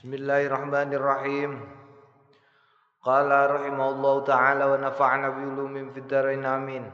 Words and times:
Bismillahirrahmanirrahim. 0.00 1.60
Qala 3.04 3.52
rahimahullahu 3.52 4.24
taala 4.24 4.72
wa 4.72 4.80
nafa'ana 4.80 5.28
bi 5.36 5.44
ulumin 5.44 5.92
fid 5.92 6.08
dharain 6.08 6.40
amin. 6.40 6.88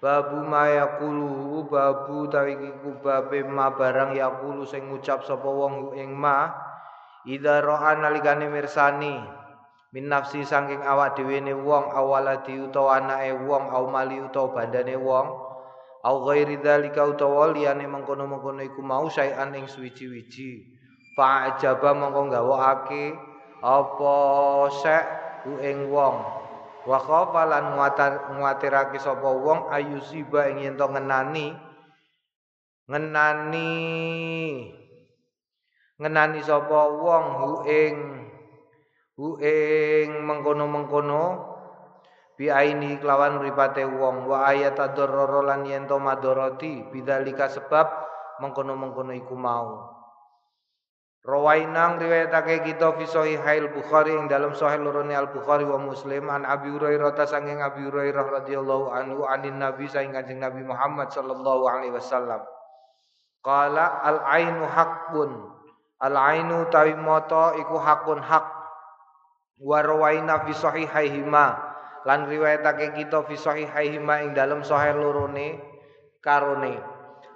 Babu 0.00 0.40
ma 0.48 0.64
yaqulu 0.64 1.68
babu 1.68 2.24
tawikiku 2.32 3.04
babe 3.04 3.44
ma 3.44 3.68
barang 3.76 4.16
yaqulu 4.16 4.64
sing 4.64 4.88
ngucap 4.88 5.28
sapa 5.28 5.44
wong 5.44 5.92
ing 5.92 6.16
ma 6.16 6.56
idza 7.28 7.60
ra'a 7.60 8.00
nalikane 8.00 8.48
mirsani 8.48 9.20
min 9.92 10.08
nafsi 10.08 10.40
saking 10.40 10.80
awak 10.88 11.20
dhewe 11.20 11.36
ne 11.44 11.52
wong 11.52 11.92
awaladi 11.92 12.64
utawa 12.64 12.96
anake 13.04 13.36
wong 13.44 13.68
au 13.68 13.92
mali 13.92 14.24
utawa 14.24 14.56
bandane 14.56 14.96
wong 14.96 15.36
au 16.00 16.16
ghairi 16.32 16.64
dzalika 16.64 17.04
utawa 17.04 17.52
liyane 17.52 17.84
mengkono-mengkono 17.84 18.64
iku 18.64 18.80
mau 18.80 19.04
saean 19.12 19.52
ing 19.52 19.68
suwiji-wiji 19.68 20.73
fa'jaba 21.14 21.94
mongko 21.94 22.30
gawokake 22.30 23.14
apa 23.64 24.16
sek 24.82 25.04
ku 25.46 25.56
ing 25.62 25.88
wong? 25.88 26.16
Wa 26.84 27.00
khafa 27.00 27.48
lan 27.48 27.80
nguatirake 28.36 29.00
sapa 29.00 29.24
wong 29.24 29.72
ayusiba 29.72 30.52
ing 30.52 30.68
yen 30.68 30.76
to 30.76 30.84
ngenani 30.84 31.56
ngenani 32.84 33.72
ngenani 35.96 36.40
sapa 36.44 36.80
wong 36.92 37.24
hu 37.40 37.50
ing 37.64 37.96
hu 39.16 39.40
ing 39.40 40.28
mengkono-mengkono 40.28 41.24
bi 42.36 42.52
aini 42.52 43.00
kelawan 43.00 43.40
mripate 43.40 43.88
wong 43.88 44.28
wa 44.28 44.44
ayat 44.50 44.76
adarrara 44.76 45.40
lan 45.40 45.64
yen 45.64 45.88
to 45.88 45.96
madoroti 45.96 46.84
bidzalika 46.92 47.48
sebab 47.48 47.86
mengkono-mengkono 48.44 49.16
iku 49.16 49.32
mau 49.38 49.93
Rawainang 51.24 52.04
riwayatake 52.04 52.68
kita 52.68 53.00
fi 53.00 53.08
sahihail 53.08 53.72
Bukhari 53.72 54.12
ing 54.12 54.28
dalam 54.28 54.52
sahih 54.52 54.76
lorone 54.84 55.16
Al 55.16 55.32
Bukhari 55.32 55.64
wa 55.64 55.80
Muslim 55.80 56.28
an 56.28 56.44
Abi 56.44 56.68
Hurairah 56.68 57.16
ta 57.16 57.24
sanging 57.24 57.64
Abi 57.64 57.88
Hurairah 57.88 58.44
radhiyallahu 58.44 58.92
anhu 58.92 59.24
anin 59.24 59.56
Nabi 59.56 59.88
saing 59.88 60.12
Kanjeng 60.12 60.44
Nabi 60.44 60.60
Muhammad 60.60 61.08
sallallahu 61.08 61.64
alaihi 61.64 61.96
wasallam. 61.96 62.44
Qala 63.40 64.04
al 64.04 64.20
ainu 64.36 64.68
haqqun. 64.68 65.32
Al 66.04 66.12
ainu 66.12 66.68
tawi 66.68 66.92
mata 66.92 67.56
iku 67.56 67.80
hakun 67.80 68.20
hak. 68.20 68.44
Wa 69.64 69.80
rawaina 69.80 70.44
fi 70.44 70.52
sahihaihima 70.52 71.46
lan 72.04 72.28
riwayatake 72.28 73.00
kita 73.00 73.24
fi 73.24 73.40
sahihaihima 73.40 74.28
ing 74.28 74.36
dalam 74.36 74.60
sahih 74.60 74.92
lorone 74.92 75.56
karone. 76.20 76.84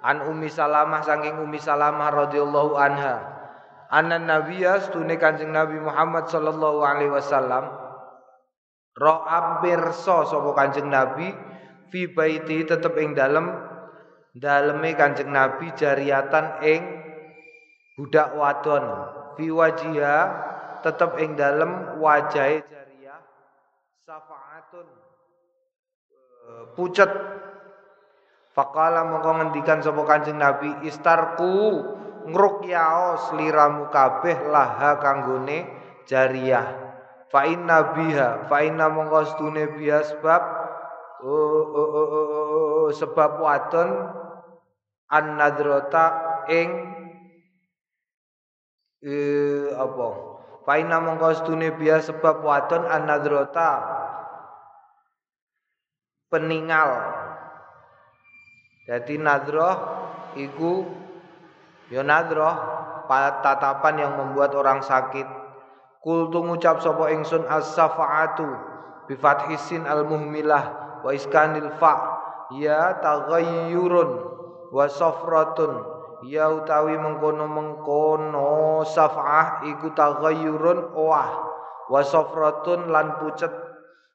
An 0.05 0.21
Ummi 0.29 0.45
Salamah 0.45 1.01
saking 1.01 1.41
Ummi 1.41 1.57
Salamah 1.57 2.13
radhiyallahu 2.13 2.77
anha 2.77 3.38
anna 3.89 4.21
nabiyya 4.21 4.85
stune 4.85 5.17
Kanjeng 5.17 5.49
Nabi 5.49 5.81
Muhammad 5.81 6.29
sallallahu 6.29 6.85
alaihi 6.85 7.11
wasallam. 7.11 7.73
Ra'a 8.93 9.63
pirsa 9.63 10.27
sapa 10.29 10.49
Kanjeng 10.53 10.89
Nabi 10.91 11.33
fi 11.89 12.05
baiti 12.09 12.61
tetep 12.67 12.93
ing 13.01 13.17
dalem 13.17 13.49
daleme 14.37 14.93
Kanjeng 14.93 15.33
Nabi 15.33 15.73
jariatan 15.73 16.61
ing 16.61 16.81
budak 17.97 18.37
wadon. 18.37 18.85
Fi 19.35 19.49
wajiha 19.49 20.17
tetep 20.85 21.17
ing 21.17 21.33
dalem 21.33 21.97
wajahe 21.97 22.61
jariyah 22.61 23.19
safaatun 24.05 24.87
eh, 26.45 26.65
pucet. 26.77 27.11
Fakala 28.49 29.07
mongko 29.07 29.31
ngendikan 29.39 29.79
sapa 29.79 30.03
Kanjeng 30.03 30.35
Nabi 30.35 30.83
istarku 30.83 31.79
ngruqyaos 32.29 33.33
liramu 33.35 33.89
kabeh 33.89 34.49
laha 34.49 35.01
kanggone 35.01 35.65
jariyah 36.05 36.67
fa 37.29 37.45
inna 37.45 37.93
biha 37.93 38.49
fa 38.49 38.61
inna 38.65 38.89
mongko 38.89 39.21
stune 39.25 39.69
biha 39.77 40.01
sebab 40.05 40.41
oh, 41.25 41.63
oh, 41.75 41.89
oh, 41.97 42.87
sebab 42.93 43.41
wadon 43.41 43.89
an 45.09 45.25
nadrata 45.37 46.05
ing 46.49 46.69
eh 49.05 49.73
apa? 49.73 50.07
Fa 50.65 50.73
inna 50.77 51.01
mongko 51.01 51.29
stune 51.37 51.73
biha 51.73 52.01
sebab 52.01 52.45
wadon 52.45 52.85
an 52.85 53.09
nadrata 53.09 53.69
peningal. 56.29 56.91
Jadi 58.89 59.21
nadroh 59.21 59.75
iku 60.33 60.81
Ya 61.89 62.05
nadroh 62.05 62.53
tatapan 63.41 63.97
yang 63.97 64.13
membuat 64.13 64.53
orang 64.53 64.85
sakit. 64.85 65.25
Kultu 65.99 66.45
ngucap 66.45 66.79
sapa 66.79 67.11
ingsun 67.11 67.43
as-safa'atu 67.49 68.47
bi 69.09 69.17
fathisin 69.17 69.83
al-muhmilah 69.89 70.63
wa 71.03 71.09
iskanil 71.11 71.73
fa 71.81 72.21
ya 72.53 73.01
taghayyurun 73.01 74.09
wa 74.69 74.85
safratun. 74.85 75.97
Ya 76.29 76.51
utawi 76.51 76.99
mengkono-mengkono 76.99 78.85
saf'ah 78.85 79.65
iku 79.65 79.89
taghayyurun 79.97 80.93
wah 80.93 81.29
wa 81.89 82.01
safratun 82.05 82.93
lan 82.93 83.17
pucet. 83.17 83.51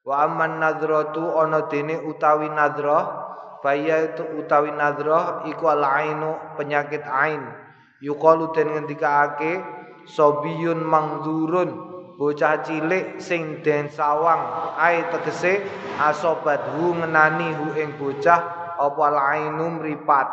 Wa 0.07 0.31
amman 0.31 0.63
nadratu 0.63 1.33
ana 1.35 1.67
dene 1.67 1.97
utawi 2.07 2.53
nadrah 2.53 3.25
Baya 3.65 4.13
itu 4.13 4.45
utawi 4.45 4.77
nadrah 4.77 5.49
iku 5.49 5.73
al-ainu 5.73 6.37
penyakit 6.61 7.01
ain 7.09 7.64
yuqalu 8.05 8.53
den 8.53 8.77
ngendikaake 8.77 9.65
sobiyun 10.05 10.85
mangdurun 10.85 11.95
bocah 12.21 12.63
cilik 12.63 13.19
sing 13.19 13.65
den 13.65 13.89
sawang 13.91 14.75
ai 14.77 15.09
tegese 15.11 15.65
asobadhu 15.99 16.95
ngenani 17.01 17.57
hu 17.57 17.67
ing 17.75 17.97
bocah 17.97 18.65
apa 18.79 19.07
lainu 19.11 19.81
mripat? 19.81 20.29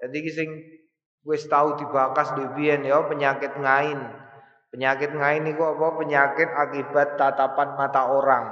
Jadi 0.00 0.16
iki 0.16 0.30
sing 0.32 0.48
wis 1.24 1.44
tau 1.48 1.76
dibakas 1.76 2.32
dhewean 2.36 2.84
ya 2.84 3.04
penyakit 3.04 3.52
ngain. 3.56 4.00
Penyakit 4.70 5.12
ngain 5.12 5.44
iku 5.50 5.76
apa? 5.76 5.86
Penyakit 6.00 6.48
akibat 6.48 7.18
tatapan 7.20 7.68
mata 7.76 8.02
orang. 8.08 8.44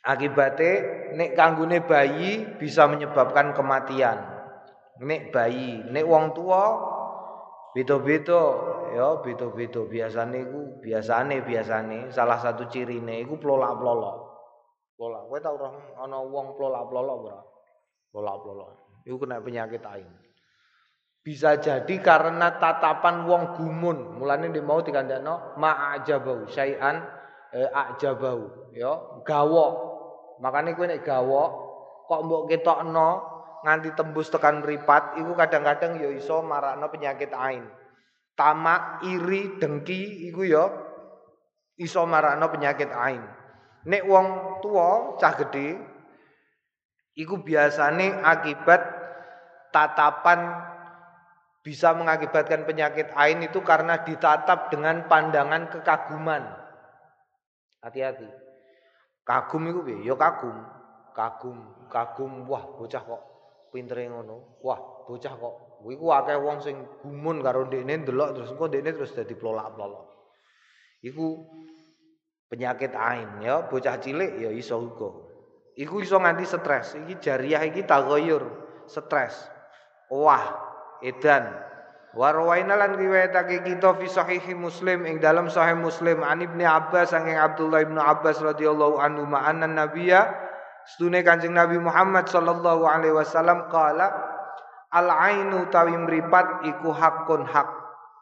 Akibatnya 0.00 1.12
nek 1.12 1.36
kanggune 1.36 1.84
bayi 1.84 2.56
bisa 2.56 2.88
menyebabkan 2.88 3.52
kematian. 3.52 4.16
Nek 5.00 5.32
bayi, 5.32 5.84
nek 5.92 6.04
wong 6.08 6.32
tua 6.32 6.89
beda-beda 7.70 8.40
ya 8.90 9.22
beda-beda 9.22 9.86
biasane 9.86 10.42
iku 10.42 10.60
biasane 10.82 11.46
biasane 11.46 12.10
salah 12.10 12.38
satu 12.42 12.66
cirine 12.66 13.22
iku 13.22 13.38
plolak-plolok. 13.38 14.16
Plolak. 14.98 15.22
Kowe 15.30 15.38
tau 15.40 15.54
ora 15.56 15.70
ana 16.02 16.18
wong 16.20 16.58
plolak-plolok 16.58 17.16
ora? 17.30 17.40
Plolak-plolok. 18.10 18.70
Iku 19.06 19.16
kena 19.16 19.40
penyakit 19.40 19.80
ain. 19.86 20.10
Bisa 21.20 21.60
jadi 21.60 21.94
karena 22.00 22.58
tatapan 22.58 23.28
wong 23.28 23.42
gumun. 23.56 24.18
Mulane 24.18 24.50
dia 24.50 24.64
mau 24.64 24.82
dikandakno 24.82 25.56
ma'ajabau 25.60 26.48
syai'an 26.50 27.00
eh, 27.54 27.70
ajabau 27.70 28.72
ya 28.74 29.22
gawok. 29.22 29.72
Makane 30.42 30.74
kowe 30.74 30.88
nek 30.88 31.06
gawok 31.06 31.50
kok 32.10 32.20
mbok 32.26 32.50
ketokno 32.50 33.29
nganti 33.60 33.92
tembus 33.92 34.32
tekan 34.32 34.64
mripat 34.64 35.20
iku 35.20 35.36
kadang-kadang 35.36 36.00
ya 36.00 36.08
iso 36.12 36.40
marakno 36.40 36.88
penyakit 36.88 37.32
ain. 37.36 37.64
Tamak, 38.36 39.04
iri, 39.04 39.60
dengki 39.60 40.32
iku 40.32 40.42
ya 40.48 40.64
iso 41.76 42.02
marakno 42.08 42.48
penyakit 42.48 42.88
ain. 42.88 43.20
Nek 43.84 44.02
wong 44.08 44.26
tua 44.64 45.16
cah 45.20 45.34
gede 45.36 45.76
iku 47.16 47.40
biasane 47.44 48.24
akibat 48.24 48.80
tatapan 49.72 50.68
bisa 51.60 51.92
mengakibatkan 51.92 52.64
penyakit 52.64 53.12
ain 53.12 53.44
itu 53.44 53.60
karena 53.60 54.00
ditatap 54.00 54.72
dengan 54.72 55.04
pandangan 55.04 55.68
kekaguman. 55.68 56.48
Hati-hati. 57.84 58.28
Kagum 59.24 59.68
itu? 59.68 59.80
Ya 60.00 60.16
kagum. 60.16 60.56
Kagum, 61.12 61.58
kagum. 61.92 62.48
Wah, 62.48 62.64
bocah 62.76 63.04
kok 63.04 63.29
pintere 63.70 64.10
ngono. 64.10 64.60
Wah, 64.60 65.06
bocah 65.06 65.34
kok 65.34 65.54
iku 65.88 66.12
akeh 66.12 66.36
wong 66.36 66.60
sing 66.60 66.76
gumun 67.00 67.40
karo 67.40 67.64
ndekne 67.64 68.04
ndelok 68.04 68.36
terus 68.36 68.52
engko 68.52 68.68
ndekne 68.68 68.90
terus 68.92 69.16
dadi 69.16 69.32
plolak-plolok. 69.32 70.06
Iku 71.00 71.26
penyakit 72.52 72.92
ain 72.92 73.40
ya, 73.40 73.64
bocah 73.64 73.96
cilik 73.96 74.36
ya 74.36 74.52
iso 74.52 74.76
uga. 74.76 75.08
Iku 75.80 76.04
iso 76.04 76.20
nganti 76.20 76.44
stres. 76.44 76.98
Iki 77.00 77.14
jariah 77.24 77.64
iki 77.64 77.88
tagoyur, 77.88 78.44
stres. 78.84 79.48
Wah, 80.12 80.44
edan. 81.00 81.48
Warwaina 82.10 82.74
lan 82.74 82.98
riwayatake 82.98 83.62
kita 83.62 83.94
fi 83.94 84.10
Muslim 84.58 85.06
ing 85.06 85.22
dalam 85.22 85.46
sahih 85.46 85.78
Muslim 85.78 86.26
an 86.26 86.42
Ibnu 86.42 86.66
Abbas 86.66 87.14
saking 87.14 87.38
Abdullah 87.38 87.86
Ibnu 87.86 88.02
Abbas 88.02 88.42
radhiyallahu 88.42 88.98
anhu 88.98 89.30
ma'anna 89.30 89.70
nabiyya 89.70 90.49
Sedune 90.88 91.20
Kanjeng 91.20 91.52
Nabi 91.54 91.76
Muhammad 91.76 92.26
sallallahu 92.28 92.88
alaihi 92.88 93.14
wasallam 93.14 93.68
kala 93.68 94.08
al 94.90 95.08
ainu 95.08 95.68
tawi 95.68 95.94
mripat 95.94 96.66
iku 96.66 96.90
hakun 96.90 97.46
hak. 97.46 97.68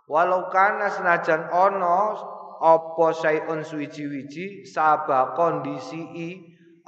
Walau 0.08 0.48
kana 0.48 0.88
senajan 0.88 1.52
ono 1.52 2.16
apa 2.58 3.06
sayun 3.14 3.62
suwiji-wiji 3.62 4.66
sabak 4.66 5.38
kondisi 5.38 6.00
i 6.00 6.28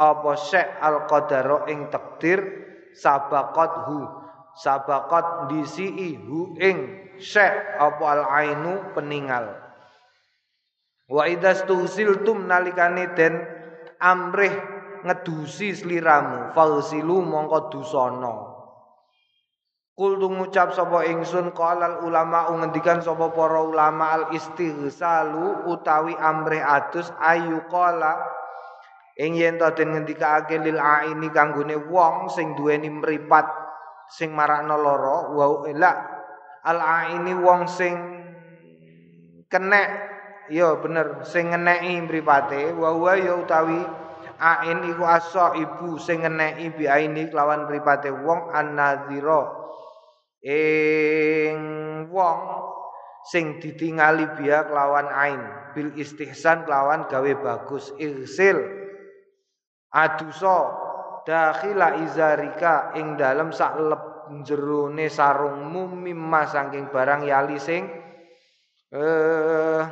apa 0.01 0.33
syek 0.35 0.81
al 0.81 1.07
qadaro 1.07 1.69
ing 1.71 1.93
takdir 1.93 2.41
sabakot 2.97 3.73
hu 3.87 3.99
sabakot 4.57 5.53
disi 5.53 6.17
hu 6.17 6.57
ing 6.59 6.79
syek 7.21 7.79
apa 7.79 8.05
al 8.09 8.23
ainu 8.35 8.97
peninggal 8.97 9.53
wa 11.07 11.23
idas 11.29 11.63
tusiltum 11.69 12.49
nalikane 12.49 13.13
den 13.15 13.45
amrih 14.01 14.55
ngedusi 15.05 15.77
sliramu 15.77 16.53
fausilu 16.53 17.21
mongko 17.25 17.59
dusono. 17.73 18.35
Kul 20.01 20.17
ngucap 20.17 20.73
sapa 20.73 21.05
ingsun 21.13 21.53
qalal 21.53 22.01
ulama 22.09 22.49
ngendikan 22.57 23.05
sapa 23.05 23.37
para 23.37 23.61
ulama 23.61 24.17
al 24.17 24.25
istighsalu 24.33 25.69
utawi 25.69 26.17
amrih 26.17 26.65
adus 26.65 27.13
ayu 27.21 27.61
qala 27.69 28.17
ing 29.21 29.37
yen 29.37 29.61
to 29.61 29.69
den 29.77 29.93
ngendikake 29.93 30.57
lil 30.57 30.81
aini 30.81 31.29
kanggone 31.29 31.77
wong 31.93 32.33
sing 32.33 32.57
duweni 32.57 32.89
mripat 32.89 33.45
sing 34.09 34.33
marakno 34.33 34.81
lara 34.81 35.29
wa 35.37 35.69
ila 35.69 35.93
al 36.65 36.81
aini 36.81 37.37
wong 37.37 37.69
sing 37.69 37.93
kenek 39.53 39.89
ya 40.49 40.81
bener 40.81 41.29
sing 41.29 41.53
ngeneki 41.53 42.09
mripate 42.09 42.73
wa 42.73 42.97
wa 42.97 43.13
ya 43.21 43.37
utawi 43.37 43.85
ain 44.41 44.89
iku 44.89 45.05
asa 45.05 45.53
ibu 45.53 46.01
sing 46.01 46.25
ngeneki 46.25 46.73
bi 46.73 46.85
aini 46.89 47.29
lawan 47.29 47.69
mripate 47.69 48.09
wong 48.09 48.49
annadzira 48.57 49.53
ing 50.41 51.61
wong 52.09 52.41
sing 53.29 53.61
ditingali 53.61 54.25
biak 54.41 54.73
lawan 54.73 55.13
ain 55.13 55.41
bil 55.77 55.93
istihsan 55.93 56.65
lawan 56.65 57.05
gawe 57.07 57.33
bagus 57.45 57.93
irsil. 58.01 58.59
Aduso 59.93 60.59
dakhila 61.29 62.01
izarika 62.01 62.97
ing 62.97 63.21
dalem 63.21 63.53
sak 63.53 63.77
lep 63.77 64.03
jerone 64.47 65.11
sarungmu 65.11 65.91
mimma 65.91 66.47
saking 66.47 66.89
barang 66.89 67.27
yali 67.27 67.59
sing 67.59 67.91
eh 68.95 69.83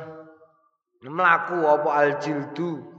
mlaku 1.03 1.59
apa 1.67 1.89
aljildu 1.95 2.98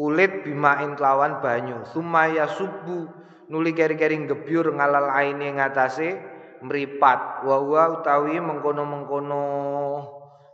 kulit 0.00 0.48
bimain 0.48 0.96
kelawan 0.96 1.44
banyu. 1.44 1.84
Sumaya 1.92 2.48
subu 2.48 3.04
nuli 3.52 3.76
keri-keri 3.76 4.24
gebyur 4.24 4.72
ngalal 4.72 5.12
aine 5.12 5.52
ngatasé 5.60 6.16
mripat 6.64 7.44
wa 7.44 7.60
wa 7.60 8.00
utawi 8.00 8.40
mengkono-mengkono 8.40 9.44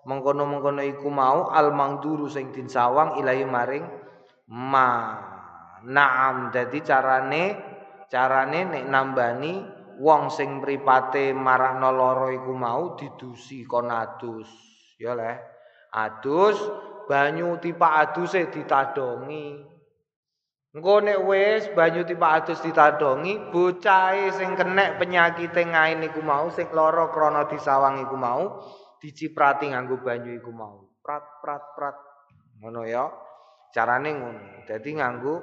mengkono-mengkono 0.02 0.82
iku 0.82 1.06
mau 1.14 1.46
al 1.54 1.70
mangduru 1.70 2.26
sing 2.26 2.50
sawang 2.66 3.22
ilahi 3.22 3.46
maring 3.46 3.86
ma. 4.50 5.14
Naam 5.86 6.50
dadi 6.50 6.82
carane 6.82 7.54
carane 8.10 8.66
nek 8.66 8.84
nambani 8.90 9.62
wong 10.02 10.26
sing 10.26 10.58
mripate 10.58 11.30
marakno 11.30 11.94
lara 11.94 12.34
iku 12.34 12.50
mau 12.50 12.98
didusi 12.98 13.62
kon 13.62 13.94
adus. 13.94 14.50
Ya 14.98 15.14
le 15.14 15.38
adus 15.94 16.58
banyu 17.06 17.58
tipa 17.62 18.02
aduse 18.02 18.50
ditadongi 18.50 19.76
Engko 20.76 21.00
nek 21.00 21.24
wis 21.24 21.72
banyu 21.72 22.04
tiba 22.04 22.36
adus 22.36 22.60
ditadongi, 22.60 23.48
bocahe 23.48 24.28
sing 24.36 24.52
kenek 24.60 25.00
penyakit 25.00 25.56
ngain 25.56 26.04
iku 26.04 26.20
mau 26.20 26.52
sing 26.52 26.68
lara 26.68 27.08
krana 27.08 27.48
disawang 27.48 28.04
iku 28.04 28.12
mau 28.12 28.60
diciprati 29.00 29.72
nganggo 29.72 30.04
banyu 30.04 30.36
iku 30.36 30.52
mau. 30.52 30.84
Prat 31.00 31.40
prat 31.40 31.64
prat. 31.72 31.96
Ngono 32.60 32.84
ya. 32.84 33.08
Carane 33.72 34.20
ngono. 34.20 34.68
Dadi 34.68 34.90
nganggo 35.00 35.34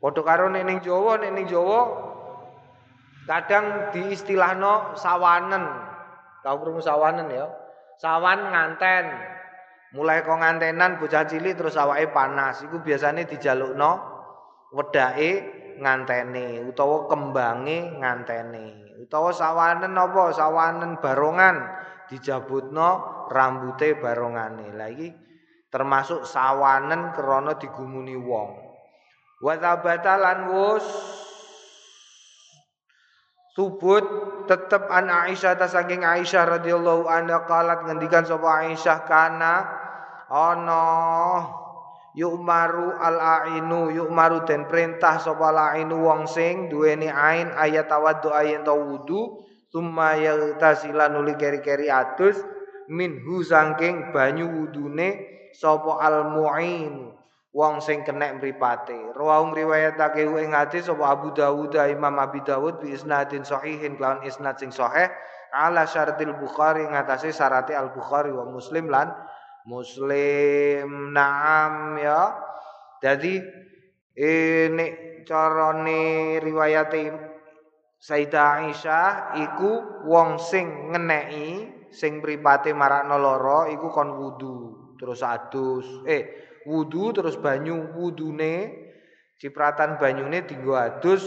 padha 0.00 0.24
karo 0.24 0.48
nek 0.48 0.64
ning 0.64 0.80
Jawa, 0.80 1.20
nek 1.20 1.32
ning 1.36 1.44
Jawa 1.52 1.80
kadang 3.28 3.92
diistilahno 3.92 4.96
sawanen. 4.96 5.68
Tau 6.40 6.56
krungu 6.56 6.80
sawanen 6.80 7.28
ya. 7.28 7.44
Sawan 8.00 8.56
nganten. 8.56 9.04
Mulai 9.92 10.24
kok 10.24 10.40
ngantenan 10.40 10.96
bocah 10.96 11.28
cilik 11.28 11.52
terus 11.52 11.76
awake 11.76 12.08
panas. 12.16 12.64
Iku 12.64 12.80
biasane 12.80 13.28
dijalukno 13.28 13.92
wedake 14.72 15.30
ngantene 15.76 16.64
utawa 16.64 17.12
kembange 17.12 18.00
ngantene. 18.00 18.96
Utawa 19.04 19.36
sawanen 19.36 19.92
apa? 19.92 20.32
Sawanen 20.32 20.96
barongan 20.96 21.56
dijabutno 22.08 22.88
rambute 23.28 24.00
barongane. 24.00 24.72
La 24.72 24.88
iki 24.88 25.12
termasuk 25.68 26.24
sawanen 26.24 27.12
krana 27.12 27.60
digumuni 27.60 28.16
wong. 28.16 28.50
Wa 29.44 29.54
lan 29.60 30.38
wus. 30.48 30.86
Subut 33.52 34.00
tetep 34.48 34.88
an 34.88 35.12
Aisyah 35.12 35.60
ta 35.60 35.68
saking 35.68 36.08
Aisyah 36.08 36.56
radhiyallahu 36.56 37.04
anha 37.04 37.44
qalat 37.44 37.84
ngendikan 37.84 38.24
sapa 38.24 38.64
Aisyah 38.64 39.04
kana 39.04 39.81
ana 40.32 41.60
Yukmaru 42.12 42.92
al-ainu 43.00 43.88
yukmaru 43.88 44.44
den 44.44 44.68
perintah 44.68 45.16
sapa 45.16 45.48
lainu 45.48 46.04
wong 46.04 46.28
sing 46.28 46.68
duweni 46.68 47.08
ain 47.08 47.48
ayat 47.56 47.88
tawaddu 47.88 48.28
ayat 48.28 48.68
wudu 48.68 49.40
summa 49.72 50.20
yagtasila 50.20 51.08
nuli 51.08 51.32
keri-keri 51.40 51.88
adus 51.88 52.36
minhu 52.92 53.40
saking 53.40 54.12
banyu 54.12 54.44
wudune 54.44 55.24
sapa 55.56 56.04
al-mu'in 56.04 57.16
wong 57.56 57.80
sing 57.80 58.04
kena 58.04 58.28
mripate. 58.36 59.16
Rawang 59.16 59.56
riwayatake 59.56 60.28
ing 60.28 60.52
hadis 60.52 60.92
sapa 60.92 61.16
Abu 61.16 61.32
Dawud 61.32 61.72
Imam 61.80 62.20
Abi 62.20 62.44
Dawud 62.44 62.84
bi 62.84 62.92
isnadin 62.92 63.40
sahihin 63.40 63.96
kelawan 63.96 64.20
isnad 64.28 64.60
sing 64.60 64.68
sahih 64.68 65.08
ala 65.48 65.88
syaratil 65.88 66.36
Bukhari 66.36 66.84
ngatasi 66.84 67.32
syarate 67.32 67.72
Al 67.72 67.88
Bukhari 67.96 68.28
wa 68.28 68.44
Muslim 68.44 68.92
lan 68.92 69.16
Muslim 69.66 71.14
naam 71.14 71.98
ya. 71.98 72.34
Jadi 73.02 73.38
ini 74.18 74.86
carane 75.24 76.38
riwayat 76.42 76.92
Sayyidah 78.02 78.66
Aisyah 78.66 79.38
iku 79.38 80.02
wong 80.10 80.42
sing 80.42 80.90
ngeneki 80.90 81.70
sing 81.94 82.18
mripate 82.18 82.74
marakno 82.74 83.14
lara 83.14 83.70
iku 83.70 83.94
kon 83.94 84.18
wudu 84.18 84.56
terus 84.98 85.22
adus 85.22 85.86
eh 86.02 86.58
wudu 86.66 87.14
terus 87.14 87.38
banyu 87.38 87.94
wudune 87.94 88.74
cipratan 89.38 90.02
banyune 90.02 90.42
dienggo 90.42 90.74
adus 90.74 91.22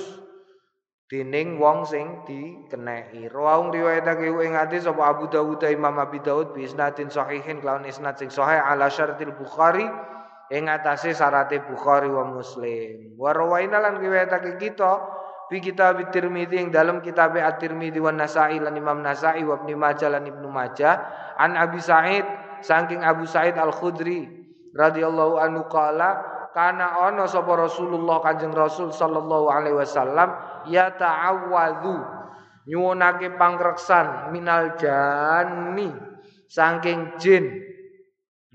dening 1.05 1.61
wong 1.61 1.85
sing 1.85 2.25
dikeneki. 2.25 3.29
Rawang 3.29 3.69
riwayatake 3.69 4.25
ing 4.25 4.57
hadis 4.57 4.89
sapa 4.89 5.13
Abu 5.13 5.29
Dawud 5.29 5.61
Imam 5.69 6.01
Abi 6.01 6.17
Dawud 6.21 6.57
bi 6.57 6.65
isnadin 6.65 7.13
sahihin 7.13 7.61
kelawan 7.61 7.85
isnad 7.85 8.17
sing 8.17 8.33
sahih 8.33 8.57
ala 8.57 8.89
syartil 8.89 9.37
Bukhari 9.37 9.85
ing 10.49 10.65
atase 10.65 11.13
syarate 11.13 11.61
Bukhari 11.61 12.09
wa 12.09 12.25
Muslim. 12.25 13.13
Wa 13.21 13.37
rawaina 13.37 13.77
lan 13.77 14.01
riwayatake 14.01 14.57
kita 14.57 14.91
fi 15.45 15.61
kitab 15.61 16.01
Tirmidzi 16.09 16.57
ing 16.57 16.69
dalam 16.73 17.05
kitab 17.05 17.37
At-Tirmidzi 17.37 18.01
wa 18.01 18.09
Nasa'i 18.09 18.57
lan 18.57 18.73
Imam 18.73 18.97
Nasa'i 19.05 19.45
wa 19.45 19.61
Ibnu 19.61 19.77
Majah 19.77 20.09
lan 20.09 20.25
Ibnu 20.25 20.49
Majah 20.49 20.93
an 21.37 21.53
Abi 21.53 21.77
Sa'id 21.77 22.25
saking 22.65 23.05
Abu 23.05 23.29
Sa'id 23.29 23.53
Al-Khudri 23.53 24.25
radhiyallahu 24.73 25.37
anhu 25.37 25.69
qala 25.69 26.34
kana 26.55 27.03
ana 27.03 27.27
sapa 27.27 27.51
Rasulullah 27.67 28.23
Kanjeng 28.23 28.55
Rasul 28.55 28.95
sallallahu 28.95 29.51
alaihi 29.51 29.75
wasallam 29.75 30.31
ya 30.71 30.95
ta'awwadhu 30.95 31.99
nyuwunake 32.63 33.35
pangreksan 33.35 34.31
minal 34.31 34.79
janni 34.79 35.91
saking 36.47 37.19
jin. 37.19 37.59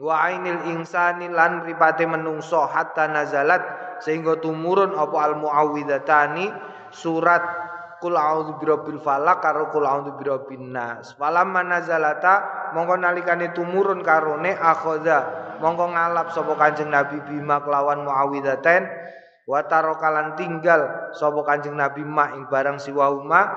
Wa 0.01 0.33
ainil 0.33 0.73
insani 0.73 1.29
lan 1.29 1.69
ripate 1.69 2.09
menungso 2.09 2.65
hatta 2.65 3.05
nazalat 3.05 3.61
sehingga 4.01 4.41
tumurun 4.41 4.97
apa 4.97 5.17
al 5.21 5.37
muawwidzatani 5.37 6.49
surat 6.89 7.45
kul 8.01 8.17
a'udzu 8.17 8.57
birabbil 8.57 8.97
falaq 8.97 9.45
karo 9.45 9.69
kul 9.69 9.85
a'udzu 9.85 10.17
birabbin 10.17 10.73
nas. 10.73 11.13
Falamma 11.21 11.61
nazalata 11.69 12.73
mongko 12.73 12.97
nalikane 12.97 13.53
tumurun 13.53 14.01
karone 14.01 14.57
akhadha 14.57 15.50
mongko 15.61 15.93
ngalap 15.93 16.33
sapa 16.33 16.57
Kanjeng 16.57 16.89
Nabi 16.89 17.21
bima 17.29 17.61
kelawan 17.61 18.09
muawidzatain 18.09 18.89
wa 19.45 19.61
tarokalan 19.69 20.35
tinggal 20.41 21.13
sapa 21.13 21.41
Kanjeng 21.45 21.77
Nabi 21.77 22.03
ma 22.03 22.33
ing 22.33 22.49
barang 22.49 22.81
siwauma 22.81 23.53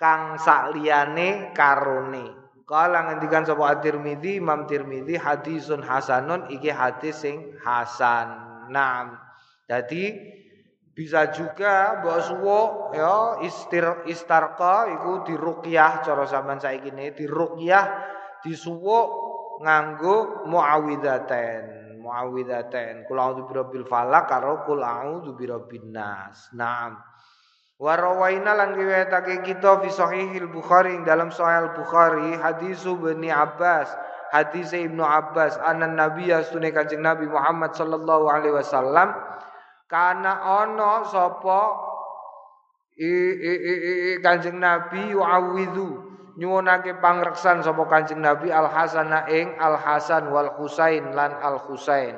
kang 0.00 0.40
sakliyane 0.40 1.52
karone 1.52 2.40
Kala 2.70 3.02
ngendikan 3.10 3.42
sapa 3.42 3.66
At-Tirmidzi 3.74 4.38
Imam 4.38 4.62
Tirmidzi 4.62 5.18
hadisun 5.18 5.82
hasanun 5.82 6.54
iki 6.54 6.70
hadis 6.70 7.18
sing 7.18 7.58
hasan. 7.58 8.30
Nah, 8.70 9.10
jadi 9.66 10.14
bisa 10.94 11.34
juga 11.34 11.98
mbok 11.98 12.18
suwo 12.22 12.60
ya 12.94 13.42
istir 13.42 14.06
istarqa 14.06 14.86
iku 14.86 15.26
diruqyah 15.26 16.06
cara 16.06 16.22
sampean 16.30 16.62
saiki 16.62 16.94
ne 16.94 17.10
diruqyah 17.10 17.84
disuwuk 18.46 19.29
nganggo 19.60 20.48
muawwidzatain 20.48 22.00
muawwidzatain 22.00 23.04
kul 23.04 23.20
a'udzu 23.20 23.44
birabbil 23.44 23.84
falaq 23.84 24.24
karo 24.26 24.64
kul 24.64 24.80
a'udzu 24.80 25.36
birabbin 25.36 25.92
nas. 25.92 26.48
Naam. 26.56 26.96
Wa 27.80 27.96
rawaina 27.96 28.56
lan 28.56 28.76
riwayatake 28.76 29.40
kita 29.44 29.80
fi 29.80 29.88
sahihil 29.88 30.52
bukhari 30.52 31.00
dalam 31.04 31.32
sahih 31.32 31.72
bukhari 31.72 32.36
hadis 32.36 32.84
Ibnu 32.84 33.28
Abbas 33.32 33.88
hadis 34.28 34.76
Ibnu 34.76 35.00
Abbas 35.00 35.56
anan 35.64 35.96
nabi 35.96 36.28
sunne 36.44 36.76
kanjeng 36.76 37.00
Nabi 37.00 37.24
Muhammad 37.24 37.72
sallallahu 37.72 38.28
alaihi 38.28 38.52
wasallam 38.52 39.16
kana 39.88 40.32
ana 40.44 41.08
sapa 41.08 41.62
i, 43.00 43.08
i, 43.32 43.52
i, 43.56 43.74
i, 43.80 44.10
kanjeng 44.20 44.60
Nabi 44.60 45.16
yu'awidhu 45.16 46.09
nyuwunake 46.40 46.96
pangreksan 47.04 47.60
sapa 47.60 47.84
kanjeng 47.84 48.24
Nabi 48.24 48.48
Al 48.48 48.72
Hasana 48.72 49.28
ing 49.28 49.60
Al 49.60 49.76
Hasan 49.76 50.32
wal 50.32 50.56
Husain 50.56 51.12
lan 51.12 51.36
Al 51.36 51.60
Husain. 51.68 52.16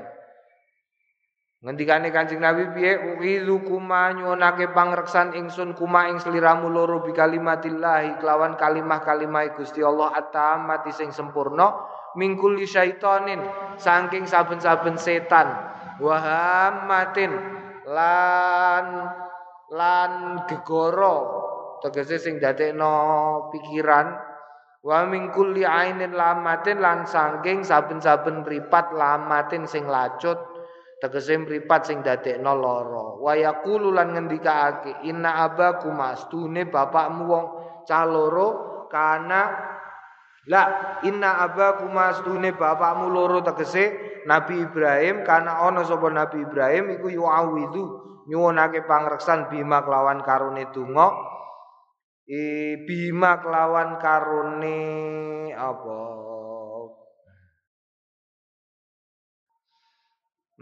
Ngendikane 1.63 2.11
Kanjeng 2.11 2.43
Nabi 2.43 2.75
piye? 2.75 3.19
Uizu 3.19 3.63
kuma 3.63 4.11
nyuwunake 4.15 4.75
pangreksan 4.75 5.35
ingsun 5.35 5.79
kuma 5.79 6.11
ing 6.11 6.19
sliramu 6.19 6.67
loro 6.67 7.07
bi 7.07 7.15
kalimatillah 7.15 8.19
kelawan 8.19 8.59
kalimah-kalimah 8.59 9.55
Gusti 9.55 9.79
Allah 9.79 10.11
atamati 10.11 10.91
sing 10.91 11.15
sempurna 11.15 11.71
mingkul 12.19 12.59
syaitonin 12.67 13.43
saking 13.79 14.27
saben-saben 14.27 14.99
setan. 14.99 15.55
Wahamatin 16.03 17.31
lan 17.87 18.87
lan 19.71 20.43
gegoro 20.51 21.42
tegese 21.83 22.17
sing 22.23 22.39
dadekno 22.39 22.93
pikiran 23.51 24.15
wa 24.83 25.07
mingkul 25.07 25.55
ainin 25.59 26.15
lamatin 26.15 26.79
lan 26.83 27.07
saking 27.07 27.67
saben-saben 27.67 28.47
mripat 28.47 28.95
lamatin 28.95 29.67
sing 29.67 29.91
lacut 29.91 30.39
tegese 31.03 31.35
mripat 31.43 31.91
sing 31.91 31.99
dadekno 32.07 32.55
lara. 32.55 33.19
Wa 33.19 33.35
yaqulu 33.35 33.91
lan 33.91 34.15
ngendikaake 34.15 35.03
inna 35.07 35.51
abakum 35.51 35.99
astune 35.99 36.71
bapakmu 36.71 37.23
wong 37.27 37.45
caloro 37.87 38.49
kana 38.87 39.73
La 40.51 40.99
inna 41.07 41.47
abakum 41.47 41.95
astune 41.95 42.51
bapakmu 42.59 43.07
loro 43.15 43.47
tegese 43.47 43.95
Nabi 44.27 44.67
Ibrahim 44.67 45.23
karena 45.23 45.63
ana 45.63 45.87
sapa 45.87 46.11
Nabi 46.11 46.43
Ibrahim 46.43 46.99
iku 46.99 47.15
yu'awidhu 47.15 47.83
nyuwunake 48.27 48.83
pangreksan 48.83 49.47
bima 49.47 49.87
kelawan 49.87 50.19
karone 50.27 50.67
donga 50.75 51.32
e 52.27 52.43
bima 52.87 53.43
kelawan 53.43 53.99
karone 53.99 54.81
apa? 55.53 56.03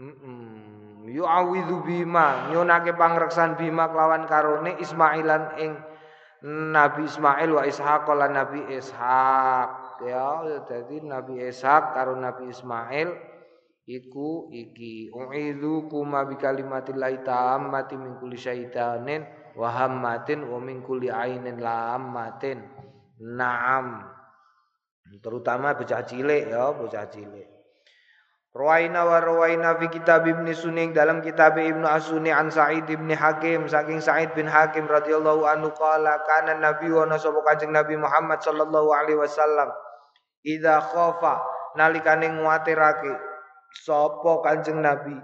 Mm 0.01 0.15
-mm. 0.17 0.81
yu'awidhu 1.13 1.85
bima. 1.85 2.49
Nyuwunake 2.49 2.97
pangreksan 2.97 3.53
bima 3.59 3.91
kelawan 3.93 4.25
karone 4.25 4.81
Ismailan 4.81 5.61
ing 5.61 5.71
Nabi 6.73 7.05
Ismail 7.05 7.53
wa 7.53 7.63
Ishaq 7.69 8.09
lan 8.17 8.33
Nabi 8.33 8.65
Ishaq. 8.73 9.69
Ya 10.01 10.29
jadi 10.65 10.95
Nabi 11.05 11.45
Ishaq 11.45 11.93
karo 11.93 12.17
Nabi 12.17 12.49
Ismail 12.49 13.13
iku 13.85 14.49
iki. 14.49 15.13
Uidzu 15.13 15.85
kuma 15.85 16.25
bi 16.25 16.41
kalimatillahi 16.41 17.21
tammati 17.21 17.93
min 17.93 18.17
syaitanin 18.33 19.40
wa 19.55 19.69
hammatin 19.71 20.47
wa 20.47 20.57
min 20.59 20.83
kulli 20.83 21.11
ainin 21.11 21.59
lammatin 21.59 22.63
naam. 23.21 24.07
Terutama 25.19 25.75
bocah 25.75 26.07
cilik 26.07 26.47
ya 26.47 26.71
bocah 26.71 27.07
cilik. 27.11 27.51
Ruwaina 28.51 29.07
wa 29.07 29.23
ruwaina 29.23 29.79
fi 29.79 29.87
kitab 29.87 30.27
Ibn 30.27 30.43
Suning 30.51 30.91
dalam 30.91 31.23
kitab 31.23 31.55
Ibnu 31.55 31.87
Asuni 31.87 32.35
an 32.35 32.51
Sa'id 32.51 32.83
bin 32.83 33.07
Hakim. 33.07 33.71
Saking 33.71 34.03
Sa'id 34.03 34.35
bin 34.35 34.43
Hakim 34.43 34.91
radhiyallahu 34.91 35.47
anhu 35.47 35.71
qala 35.71 36.19
kana 36.27 36.59
nabi 36.59 36.91
wa 36.91 37.07
nasaba 37.07 37.39
kanjeng 37.47 37.71
Nabi 37.71 37.95
Muhammad 37.95 38.43
sallallahu 38.43 38.91
alaihi 38.91 39.15
wasallam 39.23 39.71
idza 40.43 40.83
khafa 40.83 41.39
nalikane 41.79 42.27
nguatirake 42.27 43.15
sapa 43.87 44.31
kanjeng 44.43 44.83
Nabi? 44.83 45.15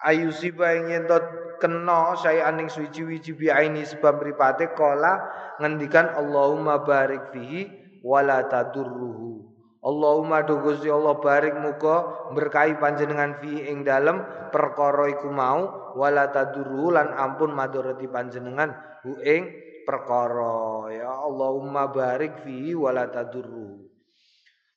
Ayu 0.00 0.32
siba 0.32 0.72
ing 0.72 0.96
yentot 0.96 1.22
kena 1.62 2.18
saya 2.18 2.50
aning 2.50 2.66
suci-wici 2.66 3.38
bi 3.38 3.46
aini 3.46 3.86
sebab 3.86 4.18
mripate 4.18 4.74
kala 4.74 5.22
ngendikan 5.62 6.10
Allahumma 6.18 6.82
barik 6.82 7.30
fihi 7.30 7.70
wala 8.02 8.42
tadurruhu. 8.50 9.54
Allahumma 9.82 10.46
do 10.46 10.58
Allah 10.62 11.18
barik 11.18 11.58
muga 11.58 12.30
berkahi 12.34 12.78
panjenengan 12.78 13.38
fi 13.42 13.66
ing 13.66 13.82
dalem 13.82 14.22
perkara 14.54 15.10
iku 15.10 15.26
mau 15.30 15.94
wala 15.98 16.30
lan 16.30 17.08
ampun 17.18 17.50
madharati 17.50 18.06
panjenengan 18.06 18.74
hu 19.06 19.18
ing 19.22 19.50
perkara. 19.86 20.86
Ya 20.90 21.10
Allahumma 21.10 21.90
barik 21.90 22.42
fi 22.46 22.74
wala 22.78 23.10
taduru 23.10 23.91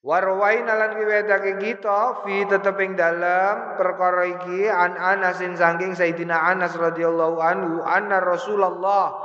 Warwain 0.06 0.70
lan 0.70 1.02
riwayatake 1.02 1.58
kita 1.58 2.22
fi 2.22 2.46
tetep 2.46 2.78
ing 2.78 2.94
dalem 2.94 3.74
perkara 3.74 4.38
iki 4.38 4.70
an 4.70 4.94
Anasin 4.94 5.58
saking 5.58 5.98
Sayyidina 5.98 6.46
Anas 6.46 6.78
radhiyallahu 6.78 7.42
anhu 7.42 7.82
anna 7.82 8.22
Rasulullah 8.22 9.18